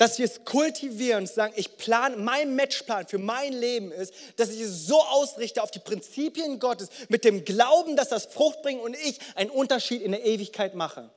dass 0.00 0.18
wir 0.18 0.24
es 0.24 0.46
kultivieren 0.46 1.24
und 1.24 1.26
sagen, 1.26 1.52
ich 1.56 1.76
plane, 1.76 2.16
mein 2.16 2.56
Matchplan 2.56 3.06
für 3.06 3.18
mein 3.18 3.52
Leben 3.52 3.92
ist, 3.92 4.14
dass 4.36 4.48
ich 4.48 4.62
es 4.62 4.86
so 4.86 4.98
ausrichte 5.02 5.62
auf 5.62 5.70
die 5.70 5.78
Prinzipien 5.78 6.58
Gottes, 6.58 6.88
mit 7.10 7.22
dem 7.22 7.44
Glauben, 7.44 7.96
dass 7.96 8.08
das 8.08 8.24
Frucht 8.24 8.62
bringt 8.62 8.80
und 8.80 8.96
ich 8.96 9.18
einen 9.34 9.50
Unterschied 9.50 10.00
in 10.00 10.12
der 10.12 10.24
Ewigkeit 10.24 10.74
mache. 10.74 11.10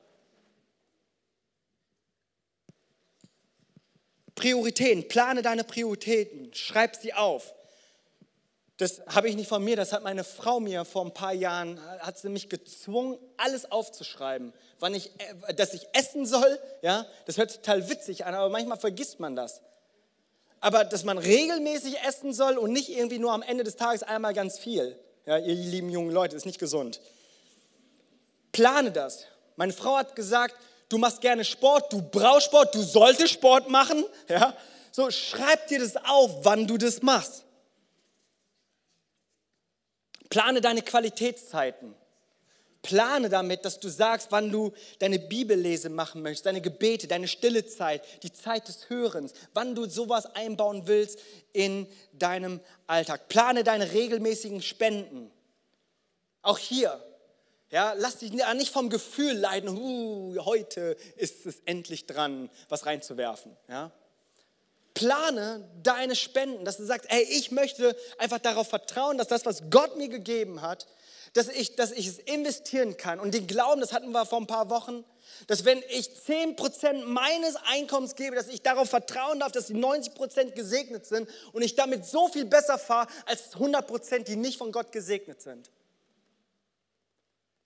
Prioritäten, 4.34 5.08
plane 5.08 5.40
deine 5.40 5.64
Prioritäten, 5.64 6.52
schreib 6.52 6.94
sie 6.96 7.14
auf. 7.14 7.53
Das 8.78 9.02
habe 9.06 9.28
ich 9.28 9.36
nicht 9.36 9.48
von 9.48 9.62
mir, 9.62 9.76
das 9.76 9.92
hat 9.92 10.02
meine 10.02 10.24
Frau 10.24 10.58
mir 10.58 10.84
vor 10.84 11.04
ein 11.04 11.14
paar 11.14 11.32
Jahren, 11.32 11.78
hat 12.00 12.18
sie 12.18 12.28
mich 12.28 12.48
gezwungen, 12.48 13.18
alles 13.36 13.70
aufzuschreiben, 13.70 14.52
wann 14.80 14.94
ich, 14.94 15.12
äh, 15.46 15.54
dass 15.54 15.74
ich 15.74 15.86
essen 15.92 16.26
soll. 16.26 16.58
Ja, 16.82 17.06
das 17.26 17.36
hört 17.36 17.54
total 17.54 17.88
witzig 17.88 18.26
an, 18.26 18.34
aber 18.34 18.48
manchmal 18.48 18.78
vergisst 18.78 19.20
man 19.20 19.36
das. 19.36 19.60
Aber 20.60 20.84
dass 20.84 21.04
man 21.04 21.18
regelmäßig 21.18 22.00
essen 22.00 22.32
soll 22.32 22.58
und 22.58 22.72
nicht 22.72 22.88
irgendwie 22.88 23.18
nur 23.18 23.32
am 23.32 23.42
Ende 23.42 23.62
des 23.62 23.76
Tages 23.76 24.02
einmal 24.02 24.34
ganz 24.34 24.58
viel. 24.58 24.98
Ja, 25.24 25.38
ihr 25.38 25.54
lieben 25.54 25.88
jungen 25.88 26.10
Leute, 26.10 26.34
ist 26.34 26.46
nicht 26.46 26.58
gesund. 26.58 27.00
Plane 28.50 28.90
das. 28.90 29.26
Meine 29.56 29.72
Frau 29.72 29.96
hat 29.96 30.16
gesagt, 30.16 30.56
du 30.88 30.98
machst 30.98 31.20
gerne 31.20 31.44
Sport, 31.44 31.92
du 31.92 32.02
brauchst 32.02 32.46
Sport, 32.46 32.74
du 32.74 32.82
solltest 32.82 33.34
Sport 33.34 33.70
machen. 33.70 34.04
Ja, 34.28 34.54
so 34.90 35.10
schreib 35.10 35.68
dir 35.68 35.78
das 35.78 35.96
auf, 35.96 36.44
wann 36.44 36.66
du 36.66 36.76
das 36.76 37.02
machst. 37.02 37.43
Plane 40.34 40.60
deine 40.60 40.82
Qualitätszeiten. 40.82 41.94
Plane 42.82 43.28
damit, 43.28 43.64
dass 43.64 43.78
du 43.78 43.88
sagst, 43.88 44.32
wann 44.32 44.50
du 44.50 44.72
deine 44.98 45.20
Bibellese 45.20 45.90
machen 45.90 46.22
möchtest, 46.22 46.46
deine 46.46 46.60
Gebete, 46.60 47.06
deine 47.06 47.28
stille 47.28 47.66
Zeit, 47.66 48.02
die 48.24 48.32
Zeit 48.32 48.66
des 48.66 48.90
Hörens, 48.90 49.32
wann 49.52 49.76
du 49.76 49.88
sowas 49.88 50.26
einbauen 50.26 50.88
willst 50.88 51.20
in 51.52 51.86
deinem 52.14 52.58
Alltag. 52.88 53.28
Plane 53.28 53.62
deine 53.62 53.92
regelmäßigen 53.92 54.60
Spenden. 54.60 55.30
Auch 56.42 56.58
hier, 56.58 57.00
Ja, 57.70 57.94
lass 57.96 58.18
dich 58.18 58.32
nicht 58.32 58.72
vom 58.72 58.90
Gefühl 58.90 59.34
leiden, 59.34 59.68
uh, 59.68 60.44
heute 60.44 60.96
ist 61.16 61.46
es 61.46 61.60
endlich 61.64 62.06
dran, 62.06 62.50
was 62.68 62.86
reinzuwerfen. 62.86 63.56
Ja? 63.68 63.92
Plane 64.94 65.68
deine 65.82 66.16
Spenden, 66.16 66.64
dass 66.64 66.76
du 66.76 66.84
sagst, 66.84 67.10
hey, 67.10 67.26
ich 67.30 67.50
möchte 67.50 67.96
einfach 68.18 68.38
darauf 68.38 68.68
vertrauen, 68.68 69.18
dass 69.18 69.28
das, 69.28 69.44
was 69.44 69.70
Gott 69.70 69.96
mir 69.96 70.08
gegeben 70.08 70.62
hat, 70.62 70.86
dass 71.34 71.48
ich, 71.48 71.74
dass 71.74 71.90
ich 71.90 72.06
es 72.06 72.18
investieren 72.18 72.96
kann. 72.96 73.18
Und 73.18 73.34
den 73.34 73.46
Glauben, 73.46 73.80
das 73.80 73.92
hatten 73.92 74.12
wir 74.12 74.24
vor 74.24 74.40
ein 74.40 74.46
paar 74.46 74.70
Wochen, 74.70 75.04
dass 75.48 75.64
wenn 75.64 75.82
ich 75.90 76.08
10% 76.08 77.04
meines 77.04 77.56
Einkommens 77.56 78.14
gebe, 78.14 78.36
dass 78.36 78.48
ich 78.48 78.62
darauf 78.62 78.88
vertrauen 78.88 79.40
darf, 79.40 79.50
dass 79.50 79.66
die 79.66 79.74
90% 79.74 80.52
gesegnet 80.52 81.06
sind 81.06 81.28
und 81.52 81.62
ich 81.62 81.74
damit 81.74 82.06
so 82.06 82.28
viel 82.28 82.44
besser 82.44 82.78
fahre 82.78 83.08
als 83.26 83.54
100%, 83.54 84.20
die 84.20 84.36
nicht 84.36 84.58
von 84.58 84.70
Gott 84.70 84.92
gesegnet 84.92 85.42
sind. 85.42 85.70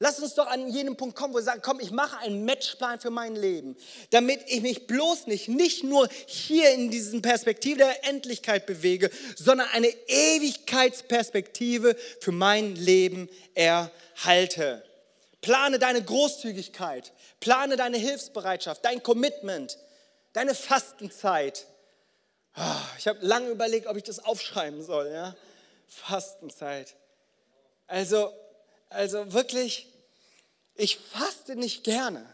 Lass 0.00 0.20
uns 0.20 0.34
doch 0.34 0.46
an 0.46 0.68
jenem 0.68 0.96
Punkt 0.96 1.16
kommen, 1.16 1.34
wo 1.34 1.38
wir 1.38 1.42
sagen, 1.42 1.60
komm, 1.60 1.80
ich 1.80 1.90
mache 1.90 2.18
einen 2.18 2.44
Matchplan 2.44 3.00
für 3.00 3.10
mein 3.10 3.34
Leben, 3.34 3.76
damit 4.10 4.42
ich 4.46 4.62
mich 4.62 4.86
bloß 4.86 5.26
nicht, 5.26 5.48
nicht 5.48 5.82
nur 5.82 6.08
hier 6.26 6.70
in 6.70 6.92
diesen 6.92 7.20
Perspektive 7.20 7.78
der 7.78 8.04
Endlichkeit 8.04 8.64
bewege, 8.66 9.10
sondern 9.36 9.66
eine 9.72 9.88
Ewigkeitsperspektive 9.88 11.96
für 12.20 12.30
mein 12.30 12.76
Leben 12.76 13.28
erhalte. 13.54 14.84
Plane 15.40 15.80
deine 15.80 16.02
Großzügigkeit, 16.02 17.12
plane 17.40 17.76
deine 17.76 17.96
Hilfsbereitschaft, 17.96 18.84
dein 18.84 19.02
Commitment, 19.02 19.78
deine 20.32 20.54
Fastenzeit. 20.54 21.66
Ah, 22.54 22.82
ich 22.98 23.08
habe 23.08 23.18
lange 23.24 23.48
überlegt, 23.48 23.88
ob 23.88 23.96
ich 23.96 24.04
das 24.04 24.24
aufschreiben 24.24 24.80
soll. 24.82 25.10
Ja? 25.12 25.34
Fastenzeit. 25.88 26.94
Also, 27.88 28.32
also 28.90 29.32
wirklich, 29.32 29.86
ich 30.74 30.98
faste 30.98 31.56
nicht 31.56 31.84
gerne. 31.84 32.24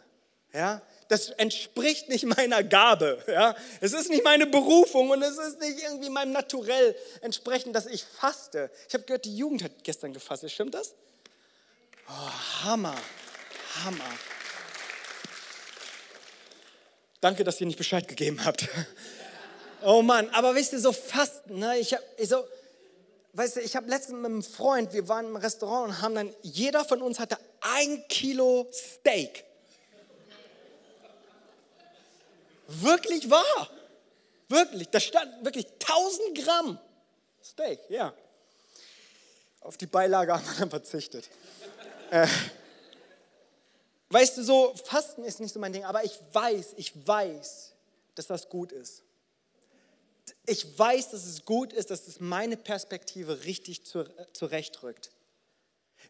Ja? 0.52 0.82
Das 1.08 1.30
entspricht 1.30 2.08
nicht 2.08 2.24
meiner 2.24 2.62
Gabe. 2.62 3.22
Ja? 3.26 3.56
Es 3.80 3.92
ist 3.92 4.10
nicht 4.10 4.24
meine 4.24 4.46
Berufung 4.46 5.10
und 5.10 5.22
es 5.22 5.36
ist 5.36 5.60
nicht 5.60 5.82
irgendwie 5.82 6.10
meinem 6.10 6.32
Naturell 6.32 6.96
entsprechend, 7.20 7.74
dass 7.74 7.86
ich 7.86 8.04
faste. 8.04 8.70
Ich 8.88 8.94
habe 8.94 9.04
gehört, 9.04 9.24
die 9.24 9.36
Jugend 9.36 9.62
hat 9.62 9.72
gestern 9.82 10.12
gefastet. 10.12 10.50
Stimmt 10.50 10.74
das? 10.74 10.94
Oh, 12.08 12.64
Hammer, 12.64 12.94
Hammer. 13.84 14.10
Danke, 17.20 17.42
dass 17.44 17.60
ihr 17.60 17.66
nicht 17.66 17.78
Bescheid 17.78 18.06
gegeben 18.06 18.44
habt. 18.44 18.68
Oh 19.86 20.00
Mann, 20.00 20.30
aber 20.30 20.54
wisst 20.54 20.72
ihr, 20.72 20.80
so 20.80 20.92
Fasten, 20.92 21.58
ne? 21.58 21.78
ich, 21.78 21.92
hab, 21.92 22.00
ich 22.16 22.30
so, 22.30 22.42
weißt 23.34 23.56
du, 23.56 23.60
ich 23.60 23.76
habe 23.76 23.88
letztens 23.88 24.16
mit 24.16 24.26
einem 24.26 24.42
Freund, 24.42 24.92
wir 24.92 25.08
waren 25.08 25.26
im 25.26 25.36
Restaurant 25.36 25.88
und 25.88 26.02
haben 26.02 26.14
dann, 26.14 26.34
jeder 26.42 26.84
von 26.84 27.02
uns 27.02 27.18
hatte 27.18 27.36
ein 27.60 28.06
Kilo 28.08 28.68
Steak. 28.72 29.44
Wirklich 32.66 33.28
wahr. 33.28 33.70
Wirklich, 34.48 34.88
da 34.88 35.00
stand 35.00 35.44
wirklich 35.44 35.66
1000 35.66 36.38
Gramm 36.38 36.78
Steak, 37.42 37.80
ja. 37.88 38.14
Auf 39.60 39.76
die 39.76 39.86
Beilage 39.86 40.32
haben 40.32 40.46
wir 40.46 40.54
dann 40.60 40.70
verzichtet. 40.70 41.28
äh, 42.10 42.26
weißt 44.10 44.38
du, 44.38 44.44
so 44.44 44.74
Fasten 44.84 45.24
ist 45.24 45.40
nicht 45.40 45.52
so 45.52 45.58
mein 45.58 45.72
Ding, 45.72 45.84
aber 45.84 46.04
ich 46.04 46.18
weiß, 46.32 46.74
ich 46.76 46.92
weiß, 47.06 47.72
dass 48.14 48.26
das 48.26 48.48
gut 48.48 48.72
ist 48.72 49.02
ich 50.46 50.78
weiß, 50.78 51.10
dass 51.10 51.24
es 51.24 51.44
gut 51.44 51.72
ist, 51.72 51.90
dass 51.90 52.06
es 52.06 52.20
meine 52.20 52.56
Perspektive 52.56 53.44
richtig 53.44 53.82
zurechtrückt. 53.84 55.10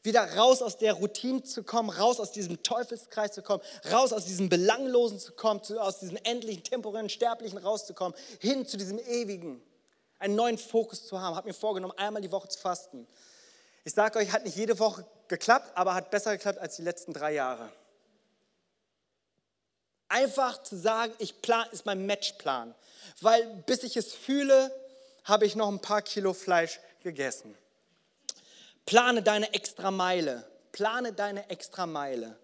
Wieder 0.03 0.37
raus 0.37 0.61
aus 0.61 0.77
der 0.77 0.95
Routine 0.95 1.43
zu 1.45 1.63
kommen, 1.63 1.89
raus 1.89 2.21
aus 2.21 2.33
diesem 2.33 2.63
Teufelskreis 2.63 3.33
zu 3.33 3.43
kommen, 3.43 3.63
raus 3.91 4.13
aus 4.13 4.27
diesem 4.27 4.49
Belanglosen 4.49 5.19
zu 5.19 5.33
kommen, 5.33 5.61
aus 5.79 6.01
diesem 6.01 6.19
endlichen, 6.25 6.63
temporären, 6.63 7.09
sterblichen 7.09 7.59
rauszukommen, 7.59 8.17
hin 8.41 8.67
zu 8.67 8.77
diesem 8.77 8.99
ewigen, 8.99 9.63
einen 10.19 10.35
neuen 10.35 10.59
Fokus 10.59 11.07
zu 11.07 11.21
haben. 11.21 11.37
Hat 11.37 11.47
mir 11.47 11.55
vorgenommen, 11.55 11.97
einmal 11.97 12.21
die 12.21 12.33
Woche 12.33 12.49
zu 12.49 12.59
fasten. 12.59 13.07
Ich 13.85 13.95
sage 13.95 14.19
euch, 14.19 14.33
hat 14.33 14.45
nicht 14.45 14.57
jede 14.57 14.79
Woche 14.79 15.07
geklappt, 15.29 15.73
aber 15.75 15.95
hat 15.95 16.11
besser 16.11 16.33
geklappt 16.33 16.59
als 16.59 16.77
die 16.77 16.83
letzten 16.83 17.13
drei 17.13 17.33
Jahre. 17.33 17.71
Einfach 20.15 20.63
zu 20.63 20.77
sagen, 20.77 21.13
ich 21.19 21.43
plan, 21.43 21.67
ist 21.73 21.87
mein 21.87 22.07
Matchplan 22.07 22.75
weil 23.21 23.47
bis 23.67 23.83
ich 23.83 23.97
es 23.97 24.13
fühle, 24.13 24.71
habe 25.25 25.47
ich 25.47 25.57
noch 25.57 25.69
ein 25.69 25.81
paar 25.81 26.03
Kilo 26.03 26.35
Fleisch 26.35 26.81
gegessen. 27.03 27.57
Plane 28.87 29.23
deine 29.23 29.53
extra 29.55 29.91
Meile. 29.91 30.47
Plane 30.73 31.13
deine 31.13 31.49
extra 31.51 31.87
Meile. 31.87 32.37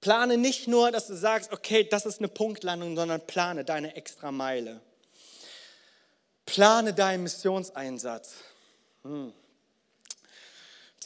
Plane 0.00 0.38
nicht 0.38 0.68
nur, 0.68 0.90
dass 0.92 1.08
du 1.08 1.16
sagst, 1.16 1.52
okay, 1.52 1.84
das 1.84 2.06
ist 2.06 2.20
eine 2.20 2.28
Punktlandung, 2.28 2.96
sondern 2.96 3.26
plane 3.26 3.64
deine 3.64 3.96
extra 3.96 4.30
Meile. 4.30 4.80
Plane 6.46 6.94
deinen 6.94 7.24
Missionseinsatz. 7.24 8.34
Hm. 9.02 9.32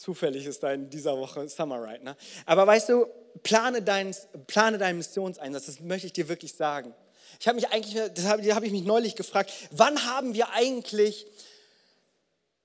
Zufällig 0.05 0.45
ist 0.45 0.63
da 0.63 0.71
in 0.71 0.91
dieser 0.91 1.17
Woche 1.17 1.49
Summer 1.49 1.83
Ride. 1.83 2.05
Ne? 2.05 2.15
Aber 2.45 2.67
weißt 2.67 2.91
du, 2.91 3.07
plane, 3.43 3.81
dein, 3.81 4.15
plane 4.47 4.77
deinen 4.77 4.99
Missionseinsatz, 4.99 5.65
das 5.65 5.81
möchte 5.81 6.09
ich 6.09 6.13
dir 6.13 6.29
wirklich 6.29 6.55
sagen. 6.55 6.95
Ich 7.41 7.49
habe 7.49 7.57
mich 7.57 7.69
eigentlich, 7.71 8.13
das 8.13 8.27
habe, 8.27 8.55
habe 8.55 8.67
ich 8.67 8.73
mich 8.73 8.85
neulich 8.85 9.17
gefragt, 9.17 9.51
wann 9.71 10.05
haben 10.05 10.35
wir 10.35 10.51
eigentlich, 10.51 11.27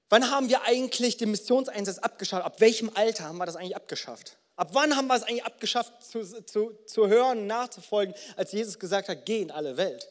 wann 0.10 0.30
haben 0.30 0.50
wir 0.50 0.64
eigentlich 0.64 1.16
den 1.16 1.32
Missionseinsatz 1.32 2.00
abgeschafft? 2.00 2.44
Ab 2.44 2.60
welchem 2.60 2.92
Alter 2.94 3.24
haben 3.24 3.38
wir 3.38 3.46
das 3.46 3.56
eigentlich 3.56 3.78
abgeschafft? 3.78 4.36
Ab 4.58 4.72
wann 4.74 4.98
haben 4.98 5.08
wir 5.08 5.16
es 5.16 5.24
eigentlich 5.24 5.46
abgeschafft, 5.46 5.94
zu, 6.04 6.44
zu, 6.44 6.74
zu 6.86 7.08
hören, 7.08 7.48
nachzufolgen, 7.48 8.14
als 8.36 8.52
Jesus 8.52 8.80
gesagt 8.80 9.08
hat, 9.08 9.26
geh 9.26 9.44
in 9.44 9.52
alle 9.52 9.78
Welt? 9.78 10.10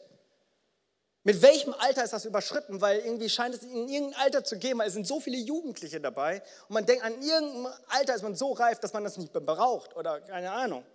Mit 1.23 1.41
welchem 1.41 1.73
Alter 1.73 2.03
ist 2.03 2.13
das 2.13 2.25
überschritten? 2.25 2.79
Weil 2.81 2.99
irgendwie 2.99 3.29
scheint 3.29 3.53
es 3.53 3.63
in 3.63 3.89
irgendein 3.89 4.19
Alter 4.21 4.43
zu 4.43 4.57
geben, 4.57 4.79
weil 4.79 4.87
es 4.87 4.93
sind 4.93 5.05
so 5.05 5.19
viele 5.19 5.37
Jugendliche 5.37 5.99
dabei 5.99 6.41
und 6.67 6.73
man 6.73 6.85
denkt, 6.85 7.03
an 7.03 7.21
irgendeinem 7.21 7.67
Alter 7.89 8.15
ist 8.15 8.21
man 8.23 8.35
so 8.35 8.53
reif, 8.53 8.79
dass 8.79 8.93
man 8.93 9.03
das 9.03 9.17
nicht 9.17 9.33
mehr 9.33 9.41
braucht 9.41 9.95
oder 9.95 10.21
keine 10.21 10.51
Ahnung. 10.51 10.85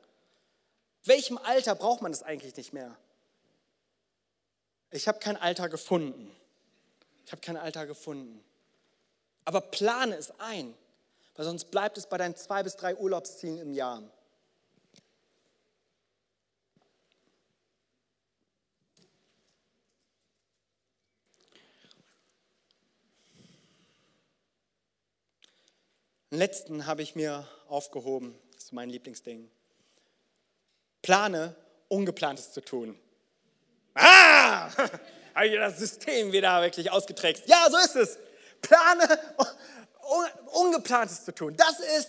Welchem 1.05 1.37
Alter 1.39 1.75
braucht 1.75 2.01
man 2.01 2.13
das 2.13 2.23
eigentlich 2.23 2.57
nicht 2.57 2.73
mehr? 2.73 2.97
Ich 4.91 5.07
habe 5.09 5.19
kein 5.19 5.37
Alter 5.37 5.69
gefunden. 5.69 6.35
Ich 7.27 7.33
habe 7.33 7.43
kein 7.43 7.57
Alter 7.57 7.87
gefunden. 7.87 8.43
Aber 9.45 9.61
plane 9.61 10.17
es 10.17 10.33
ein, 10.39 10.75
weil 11.35 11.45
sonst 11.45 11.71
bleibt 11.71 11.99
es 11.99 12.07
bei 12.07 12.17
deinen 12.17 12.37
zwei 12.37 12.63
bis 12.63 12.77
drei 12.77 12.97
Urlaubszielen 12.97 13.59
im 13.59 13.73
Jahr. 13.75 14.03
Den 26.35 26.41
letzten 26.41 26.87
habe 26.87 27.01
ich 27.01 27.15
mir 27.15 27.47
aufgehoben. 27.69 28.37
Das 28.55 28.65
ist 28.65 28.73
mein 28.73 28.91
Lieblingsding. 28.91 29.49
Plane, 31.01 31.55
Ungeplantes 31.87 32.51
zu 32.51 32.61
tun. 32.61 32.99
Ah, 33.95 34.69
habe 35.37 35.47
ich 35.47 35.55
das 35.55 35.79
System 35.79 36.33
wieder 36.33 36.61
wirklich 36.61 36.91
ausgetrickst. 36.91 37.45
Ja, 37.47 37.69
so 37.71 37.77
ist 37.77 37.95
es. 37.95 38.19
Plane, 38.63 39.07
Ungeplantes 40.47 41.25
zu 41.25 41.33
tun. 41.33 41.57
Das 41.57 41.79
ist 41.79 42.09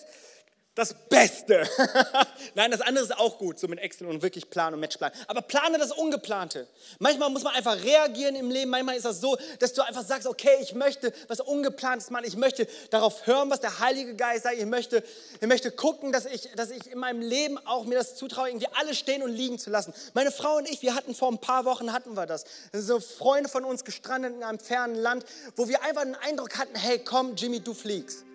das 0.75 0.93
Beste. 0.93 1.65
Nein, 2.53 2.69
das 2.69 2.81
andere 2.81 3.05
ist 3.05 3.17
auch 3.17 3.37
gut, 3.37 3.57
so 3.57 3.67
mit 3.67 3.79
Excel 3.79 4.07
und 4.07 4.21
wirklich 4.21 4.49
Plan 4.49 4.73
und 4.73 4.81
Matchplan. 4.81 5.11
Aber 5.27 5.41
plane 5.41 5.77
das 5.77 5.93
Ungeplante. 5.93 6.67
Manchmal 6.99 7.29
muss 7.29 7.43
man 7.43 7.55
einfach 7.55 7.81
reagieren 7.81 8.35
im 8.35 8.51
Leben. 8.51 8.69
Manchmal 8.69 8.97
ist 8.97 9.05
das 9.05 9.21
so, 9.21 9.37
dass 9.59 9.71
du 9.71 9.81
einfach 9.81 10.03
sagst, 10.03 10.27
okay, 10.27 10.57
ich 10.61 10.73
möchte 10.73 11.13
was 11.29 11.39
Ungeplantes 11.39 12.09
machen. 12.09 12.25
Ich 12.25 12.35
möchte 12.35 12.67
darauf 12.89 13.25
hören, 13.25 13.49
was 13.49 13.61
der 13.61 13.79
Heilige 13.79 14.15
Geist 14.15 14.43
sagt. 14.43 14.57
Ich 14.57 14.65
möchte, 14.65 15.01
ich 15.39 15.47
möchte 15.47 15.71
gucken, 15.71 16.11
dass 16.11 16.25
ich, 16.25 16.49
dass 16.57 16.71
ich 16.71 16.91
in 16.91 16.99
meinem 16.99 17.21
Leben 17.21 17.57
auch 17.65 17.85
mir 17.85 17.95
das 17.95 18.15
zutraue, 18.15 18.49
irgendwie 18.49 18.67
alles 18.73 18.99
stehen 18.99 19.23
und 19.23 19.31
liegen 19.31 19.57
zu 19.57 19.69
lassen. 19.69 19.93
Meine 20.13 20.31
Frau 20.31 20.57
und 20.57 20.69
ich, 20.69 20.81
wir 20.81 20.93
hatten 20.93 21.15
vor 21.15 21.31
ein 21.31 21.39
paar 21.39 21.63
Wochen, 21.63 21.93
hatten 21.93 22.15
wir 22.15 22.25
das. 22.25 22.43
So 22.73 22.99
Freunde 22.99 23.49
von 23.49 23.63
uns 23.63 23.85
gestrandet 23.85 24.33
in 24.35 24.43
einem 24.43 24.59
fernen 24.59 24.95
Land, 24.95 25.25
wo 25.55 25.69
wir 25.69 25.83
einfach 25.83 26.03
den 26.03 26.15
Eindruck 26.15 26.57
hatten, 26.57 26.75
hey, 26.75 26.99
komm, 26.99 27.35
Jimmy, 27.37 27.61
du 27.61 27.73
fliegst. 27.73 28.25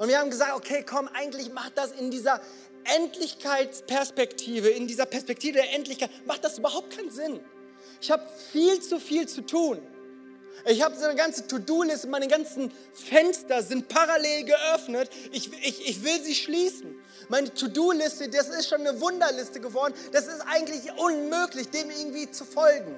Und 0.00 0.08
wir 0.08 0.18
haben 0.18 0.30
gesagt, 0.30 0.56
okay, 0.56 0.82
komm, 0.82 1.08
eigentlich 1.08 1.52
macht 1.52 1.76
das 1.76 1.92
in 1.92 2.10
dieser 2.10 2.40
Endlichkeitsperspektive, 2.84 4.70
in 4.70 4.86
dieser 4.86 5.04
Perspektive 5.04 5.58
der 5.58 5.74
Endlichkeit, 5.74 6.08
macht 6.26 6.42
das 6.42 6.56
überhaupt 6.56 6.96
keinen 6.96 7.10
Sinn. 7.10 7.38
Ich 8.00 8.10
habe 8.10 8.26
viel 8.50 8.80
zu 8.80 8.98
viel 8.98 9.28
zu 9.28 9.42
tun. 9.42 9.78
Ich 10.64 10.82
habe 10.82 10.96
so 10.96 11.04
eine 11.04 11.16
ganze 11.16 11.46
To-Do-Liste, 11.46 12.08
meine 12.08 12.28
ganzen 12.28 12.72
Fenster 12.94 13.62
sind 13.62 13.88
parallel 13.88 14.44
geöffnet. 14.44 15.10
Ich, 15.32 15.52
ich, 15.62 15.86
ich 15.90 16.02
will 16.02 16.22
sie 16.22 16.34
schließen. 16.34 16.98
Meine 17.28 17.52
To-Do-Liste, 17.52 18.30
das 18.30 18.48
ist 18.48 18.70
schon 18.70 18.80
eine 18.80 18.98
Wunderliste 19.02 19.60
geworden. 19.60 19.92
Das 20.12 20.28
ist 20.28 20.40
eigentlich 20.50 20.90
unmöglich, 20.96 21.68
dem 21.68 21.90
irgendwie 21.90 22.30
zu 22.30 22.46
folgen. 22.46 22.94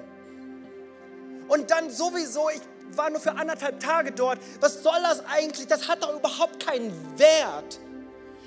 Und 1.49 1.69
dann 1.69 1.91
sowieso, 1.91 2.49
ich 2.49 2.61
war 2.95 3.09
nur 3.09 3.19
für 3.19 3.31
anderthalb 3.31 3.79
Tage 3.79 4.11
dort. 4.11 4.39
Was 4.59 4.83
soll 4.83 5.01
das 5.01 5.23
eigentlich? 5.25 5.67
Das 5.67 5.87
hat 5.87 6.03
doch 6.03 6.15
überhaupt 6.15 6.65
keinen 6.65 6.91
Wert. 7.17 7.79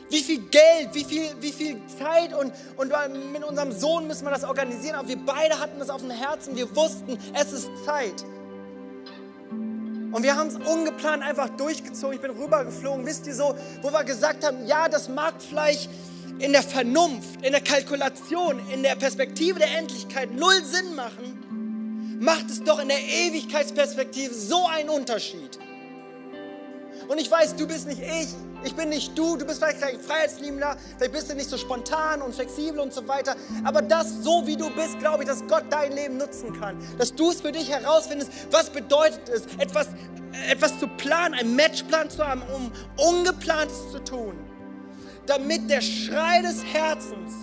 Wie 0.09 0.23
viel 0.23 0.39
Geld, 0.39 0.91
wie 0.93 1.05
viel, 1.05 1.31
wie 1.41 1.51
viel 1.51 1.81
Zeit 1.99 2.33
und, 2.33 2.53
und 2.77 2.93
mit 3.33 3.43
unserem 3.43 3.73
Sohn 3.73 4.07
müssen 4.07 4.25
wir 4.25 4.31
das 4.31 4.45
organisieren. 4.45 4.95
Aber 4.95 5.09
wir 5.09 5.19
beide 5.19 5.59
hatten 5.59 5.79
das 5.81 5.91
auf 5.91 6.01
dem 6.01 6.11
Herzen. 6.11 6.55
Wir 6.55 6.75
wussten, 6.77 7.19
es 7.35 7.53
ist 7.53 7.69
Zeit. 7.85 8.25
Und 9.51 10.23
wir 10.23 10.37
haben 10.37 10.49
es 10.49 10.57
ungeplant 10.57 11.23
einfach 11.23 11.49
durchgezogen. 11.51 12.15
Ich 12.15 12.23
bin 12.23 12.31
rübergeflogen, 12.31 13.05
wisst 13.05 13.27
ihr 13.27 13.35
so, 13.35 13.57
wo 13.83 13.91
wir 13.91 14.05
gesagt 14.05 14.45
haben, 14.45 14.65
ja, 14.67 14.89
das 14.89 15.09
mag 15.09 15.35
vielleicht 15.39 15.91
in 16.39 16.53
der 16.53 16.63
Vernunft, 16.63 17.45
in 17.45 17.53
der 17.53 17.61
Kalkulation, 17.61 18.61
in 18.73 18.83
der 18.83 18.95
Perspektive 18.95 19.59
der 19.59 19.77
Endlichkeit 19.77 20.33
null 20.33 20.63
Sinn 20.65 20.95
machen, 20.95 21.39
macht 22.19 22.51
es 22.51 22.63
doch 22.63 22.79
in 22.79 22.89
der 22.89 23.01
Ewigkeitsperspektive 23.01 24.33
so 24.35 24.67
einen 24.67 24.89
Unterschied. 24.89 25.59
Und 27.09 27.21
ich 27.21 27.31
weiß, 27.31 27.57
du 27.57 27.67
bist 27.67 27.87
nicht 27.87 28.01
ich, 28.01 28.29
ich 28.65 28.75
bin 28.75 28.89
nicht 28.89 29.17
du, 29.17 29.37
du 29.37 29.45
bist 29.45 29.59
vielleicht 29.59 29.81
kein 29.81 30.01
Freiheitsliebender, 30.01 30.77
vielleicht 30.97 31.13
bist 31.13 31.31
du 31.31 31.35
nicht 31.35 31.49
so 31.49 31.57
spontan 31.57 32.21
und 32.23 32.35
flexibel 32.35 32.81
und 32.81 32.93
so 32.93 33.07
weiter. 33.07 33.37
Aber 33.65 33.83
das, 33.83 34.23
so 34.23 34.47
wie 34.47 34.57
du 34.57 34.71
bist, 34.71 34.99
glaube 34.99 35.23
ich, 35.23 35.29
dass 35.29 35.47
Gott 35.47 35.65
dein 35.71 35.93
Leben 35.93 36.17
nutzen 36.17 36.59
kann. 36.59 36.77
Dass 36.99 37.15
du 37.15 37.31
es 37.31 37.41
für 37.41 37.53
dich 37.53 37.71
herausfindest, 37.71 38.31
was 38.51 38.71
bedeutet 38.71 39.29
es, 39.29 39.47
etwas, 39.59 39.89
etwas 40.51 40.79
zu 40.81 40.89
planen, 40.89 41.35
einen 41.35 41.55
Matchplan 41.55 42.11
zu 42.11 42.27
haben, 42.27 42.43
um 42.55 42.73
Ungeplantes 42.97 43.93
zu 43.93 44.03
tun. 44.03 44.37
Damit 45.27 45.71
der 45.71 45.81
Schrei 45.81 46.43
des 46.43 46.65
Herzens, 46.65 47.35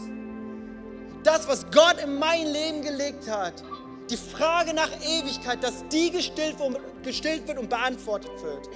das, 1.23 1.47
was 1.47 1.65
Gott 1.71 1.97
in 2.03 2.19
mein 2.19 2.47
Leben 2.47 2.81
gelegt 2.81 3.29
hat, 3.29 3.63
die 4.09 4.17
Frage 4.17 4.73
nach 4.73 4.89
Ewigkeit, 5.01 5.63
dass 5.63 5.87
die 5.91 6.11
gestillt, 6.11 6.57
gestillt 7.03 7.47
wird 7.47 7.57
und 7.57 7.69
beantwortet 7.69 8.31
wird. 8.43 8.69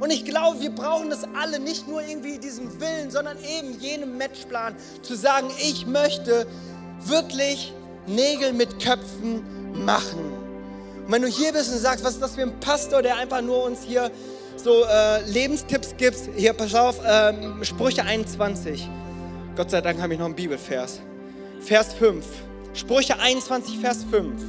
Und 0.00 0.10
ich 0.10 0.24
glaube, 0.24 0.60
wir 0.60 0.70
brauchen 0.70 1.10
das 1.10 1.24
alle, 1.40 1.58
nicht 1.58 1.88
nur 1.88 2.02
irgendwie 2.02 2.38
diesen 2.38 2.80
Willen, 2.80 3.10
sondern 3.10 3.38
eben 3.38 3.78
jenen 3.80 4.18
Matchplan 4.18 4.74
zu 5.02 5.14
sagen, 5.14 5.48
ich 5.58 5.86
möchte 5.86 6.46
wirklich 7.04 7.72
Nägel 8.06 8.52
mit 8.52 8.82
Köpfen 8.82 9.42
machen. 9.84 10.32
Und 11.06 11.12
wenn 11.12 11.22
du 11.22 11.28
hier 11.28 11.52
bist 11.52 11.72
und 11.72 11.78
sagst, 11.78 12.04
was 12.04 12.14
ist 12.14 12.22
das 12.22 12.34
für 12.34 12.42
ein 12.42 12.58
Pastor, 12.60 13.02
der 13.02 13.16
einfach 13.16 13.40
nur 13.40 13.64
uns 13.64 13.82
hier 13.82 14.10
so 14.56 14.84
äh, 14.84 15.22
Lebenstipps 15.30 15.94
gibt, 15.96 16.18
hier, 16.36 16.52
pass 16.52 16.74
auf, 16.74 17.00
ähm, 17.06 17.62
Sprüche 17.62 18.04
21. 18.04 18.88
Gott 19.56 19.70
sei 19.70 19.80
Dank 19.80 20.00
habe 20.00 20.12
ich 20.14 20.18
noch 20.18 20.26
einen 20.26 20.34
Bibelvers. 20.34 21.00
Vers 21.60 21.94
5. 21.94 22.24
Sprüche 22.74 23.16
21, 23.20 23.78
Vers 23.78 24.04
5. 24.10 24.42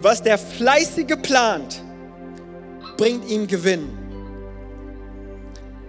Was 0.00 0.22
der 0.22 0.38
Fleißige 0.38 1.16
plant, 1.22 1.82
bringt 2.96 3.28
ihm 3.30 3.46
Gewinn. 3.46 3.88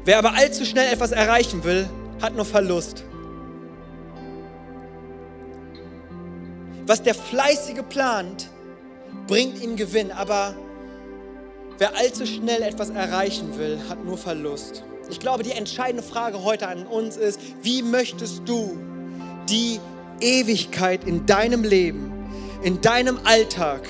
Wer 0.06 0.20
aber 0.20 0.36
allzu 0.36 0.64
schnell 0.64 0.94
etwas 0.94 1.12
erreichen 1.12 1.64
will, 1.64 1.90
hat 2.22 2.36
nur 2.36 2.46
Verlust. 2.46 3.04
Was 6.86 7.02
der 7.02 7.16
Fleißige 7.16 7.82
plant, 7.90 8.50
bringt 9.26 9.62
ihm 9.62 9.76
Gewinn, 9.76 10.12
aber 10.12 10.56
wer 11.80 11.98
allzu 11.98 12.28
schnell 12.28 12.62
etwas 12.62 12.92
erreichen 12.92 13.58
will, 13.58 13.80
hat 13.90 14.06
nur 14.06 14.18
Verlust. 14.18 14.84
Ich 15.10 15.20
glaube, 15.20 15.44
die 15.44 15.52
entscheidende 15.52 16.04
Frage 16.04 16.44
heute 16.44 16.68
an 16.68 16.86
uns 16.86 17.16
ist, 17.18 17.40
wie 17.62 17.82
möchtest 17.82 18.42
du 18.46 18.78
die 19.50 19.80
Ewigkeit 20.20 21.06
in 21.06 21.26
deinem 21.26 21.64
Leben, 21.64 22.12
in 22.62 22.82
deinem 22.82 23.20
Alltag, 23.24 23.88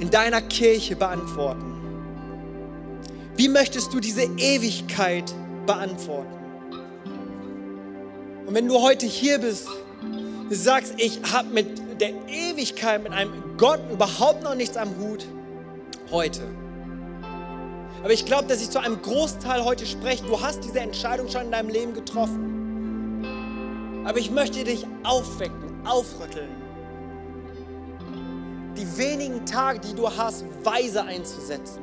in 0.00 0.10
deiner 0.10 0.40
Kirche 0.40 0.96
beantworten? 0.96 1.74
Wie 3.36 3.48
möchtest 3.48 3.92
du 3.92 4.00
diese 4.00 4.22
Ewigkeit 4.36 5.32
beantworten? 5.66 6.32
Und 8.46 8.54
wenn 8.54 8.68
du 8.68 8.80
heute 8.80 9.06
hier 9.06 9.38
bist, 9.38 9.68
du 10.48 10.54
sagst, 10.54 10.94
ich 10.98 11.20
habe 11.32 11.48
mit 11.48 12.00
der 12.00 12.10
Ewigkeit, 12.28 13.02
mit 13.02 13.12
einem 13.12 13.32
Gott 13.56 13.80
überhaupt 13.90 14.42
noch 14.42 14.54
nichts 14.54 14.76
am 14.76 14.90
Hut, 14.98 15.26
heute. 16.10 16.42
Aber 18.04 18.12
ich 18.12 18.24
glaube, 18.24 18.46
dass 18.46 18.62
ich 18.62 18.70
zu 18.70 18.78
einem 18.80 19.02
Großteil 19.02 19.64
heute 19.64 19.84
spreche. 19.84 20.24
Du 20.24 20.40
hast 20.40 20.62
diese 20.62 20.78
Entscheidung 20.78 21.28
schon 21.28 21.46
in 21.46 21.50
deinem 21.50 21.70
Leben 21.70 21.92
getroffen. 21.94 23.24
Aber 24.04 24.18
ich 24.18 24.30
möchte 24.30 24.62
dich 24.62 24.86
aufwecken, 25.02 25.84
aufrütteln 25.84 26.64
die 28.76 28.98
wenigen 28.98 29.46
Tage, 29.46 29.80
die 29.80 29.94
du 29.94 30.08
hast, 30.08 30.44
weise 30.64 31.04
einzusetzen. 31.04 31.82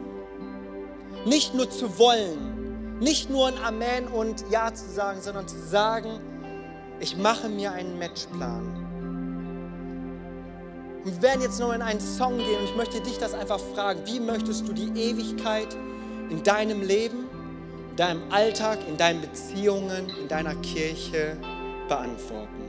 Nicht 1.26 1.54
nur 1.54 1.70
zu 1.70 1.98
wollen, 1.98 3.00
nicht 3.00 3.30
nur 3.30 3.48
ein 3.48 3.58
Amen 3.64 4.08
und 4.08 4.44
Ja 4.50 4.74
zu 4.74 4.90
sagen, 4.90 5.22
sondern 5.22 5.48
zu 5.48 5.58
sagen, 5.60 6.20
ich 7.00 7.18
mache 7.18 7.50
mir 7.50 7.72
einen 7.72 7.98
Matchplan. 7.98 8.78
Und 11.04 11.16
wir 11.16 11.22
werden 11.22 11.42
jetzt 11.42 11.60
noch 11.60 11.74
in 11.74 11.82
einen 11.82 12.00
Song 12.00 12.38
gehen 12.38 12.60
und 12.60 12.66
ich 12.66 12.76
möchte 12.76 13.02
dich 13.02 13.18
das 13.18 13.34
einfach 13.34 13.60
fragen. 13.74 14.02
Wie 14.06 14.20
möchtest 14.20 14.68
du 14.68 14.74
die 14.74 14.90
Ewigkeit 15.00 15.76
in 16.32 16.42
deinem 16.44 16.82
Leben, 16.82 17.26
in 17.92 17.96
deinem 17.98 18.22
Alltag, 18.32 18.80
in 18.88 18.98
deinen 18.98 19.22
Beziehungen, 19.22 20.10
in 20.20 20.28
deiner 20.28 20.56
Kirche 20.56 21.38
beantworten? 21.88 22.64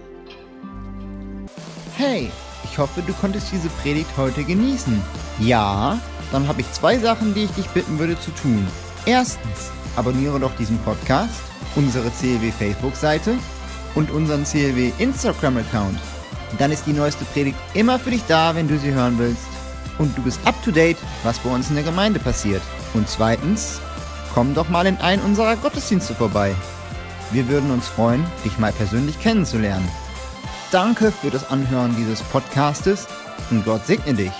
Hey! 1.96 2.30
Ich 2.64 2.78
hoffe, 2.78 3.02
du 3.02 3.12
konntest 3.12 3.52
diese 3.52 3.68
Predigt 3.68 4.10
heute 4.16 4.44
genießen. 4.44 4.98
Ja, 5.40 5.98
dann 6.30 6.48
habe 6.48 6.62
ich 6.62 6.72
zwei 6.72 6.98
Sachen, 6.98 7.34
die 7.34 7.44
ich 7.44 7.50
dich 7.50 7.68
bitten 7.68 7.98
würde 7.98 8.18
zu 8.18 8.30
tun. 8.30 8.66
Erstens, 9.04 9.70
abonniere 9.96 10.40
doch 10.40 10.54
diesen 10.56 10.78
Podcast, 10.78 11.42
unsere 11.74 12.10
CLW 12.10 12.50
Facebook-Seite 12.50 13.34
und 13.94 14.10
unseren 14.10 14.44
CLW 14.44 14.92
Instagram-Account. 14.98 15.98
Dann 16.58 16.72
ist 16.72 16.86
die 16.86 16.94
neueste 16.94 17.26
Predigt 17.26 17.58
immer 17.74 17.98
für 17.98 18.10
dich 18.10 18.22
da, 18.26 18.54
wenn 18.54 18.68
du 18.68 18.78
sie 18.78 18.92
hören 18.92 19.18
willst. 19.18 19.44
Und 19.98 20.16
du 20.16 20.22
bist 20.22 20.40
up 20.46 20.54
to 20.64 20.70
date, 20.70 20.96
was 21.24 21.38
bei 21.40 21.50
uns 21.50 21.68
in 21.68 21.74
der 21.74 21.84
Gemeinde 21.84 22.20
passiert. 22.20 22.62
Und 22.94 23.08
zweitens, 23.08 23.80
komm 24.34 24.54
doch 24.54 24.68
mal 24.68 24.86
in 24.86 24.98
einen 24.98 25.22
unserer 25.22 25.56
Gottesdienste 25.56 26.14
vorbei. 26.14 26.54
Wir 27.30 27.48
würden 27.48 27.70
uns 27.70 27.88
freuen, 27.88 28.24
dich 28.44 28.58
mal 28.58 28.72
persönlich 28.72 29.18
kennenzulernen. 29.20 29.88
Danke 30.70 31.12
für 31.12 31.30
das 31.30 31.50
Anhören 31.50 31.94
dieses 31.96 32.22
Podcastes 32.22 33.06
und 33.50 33.64
Gott 33.64 33.86
segne 33.86 34.14
dich. 34.14 34.32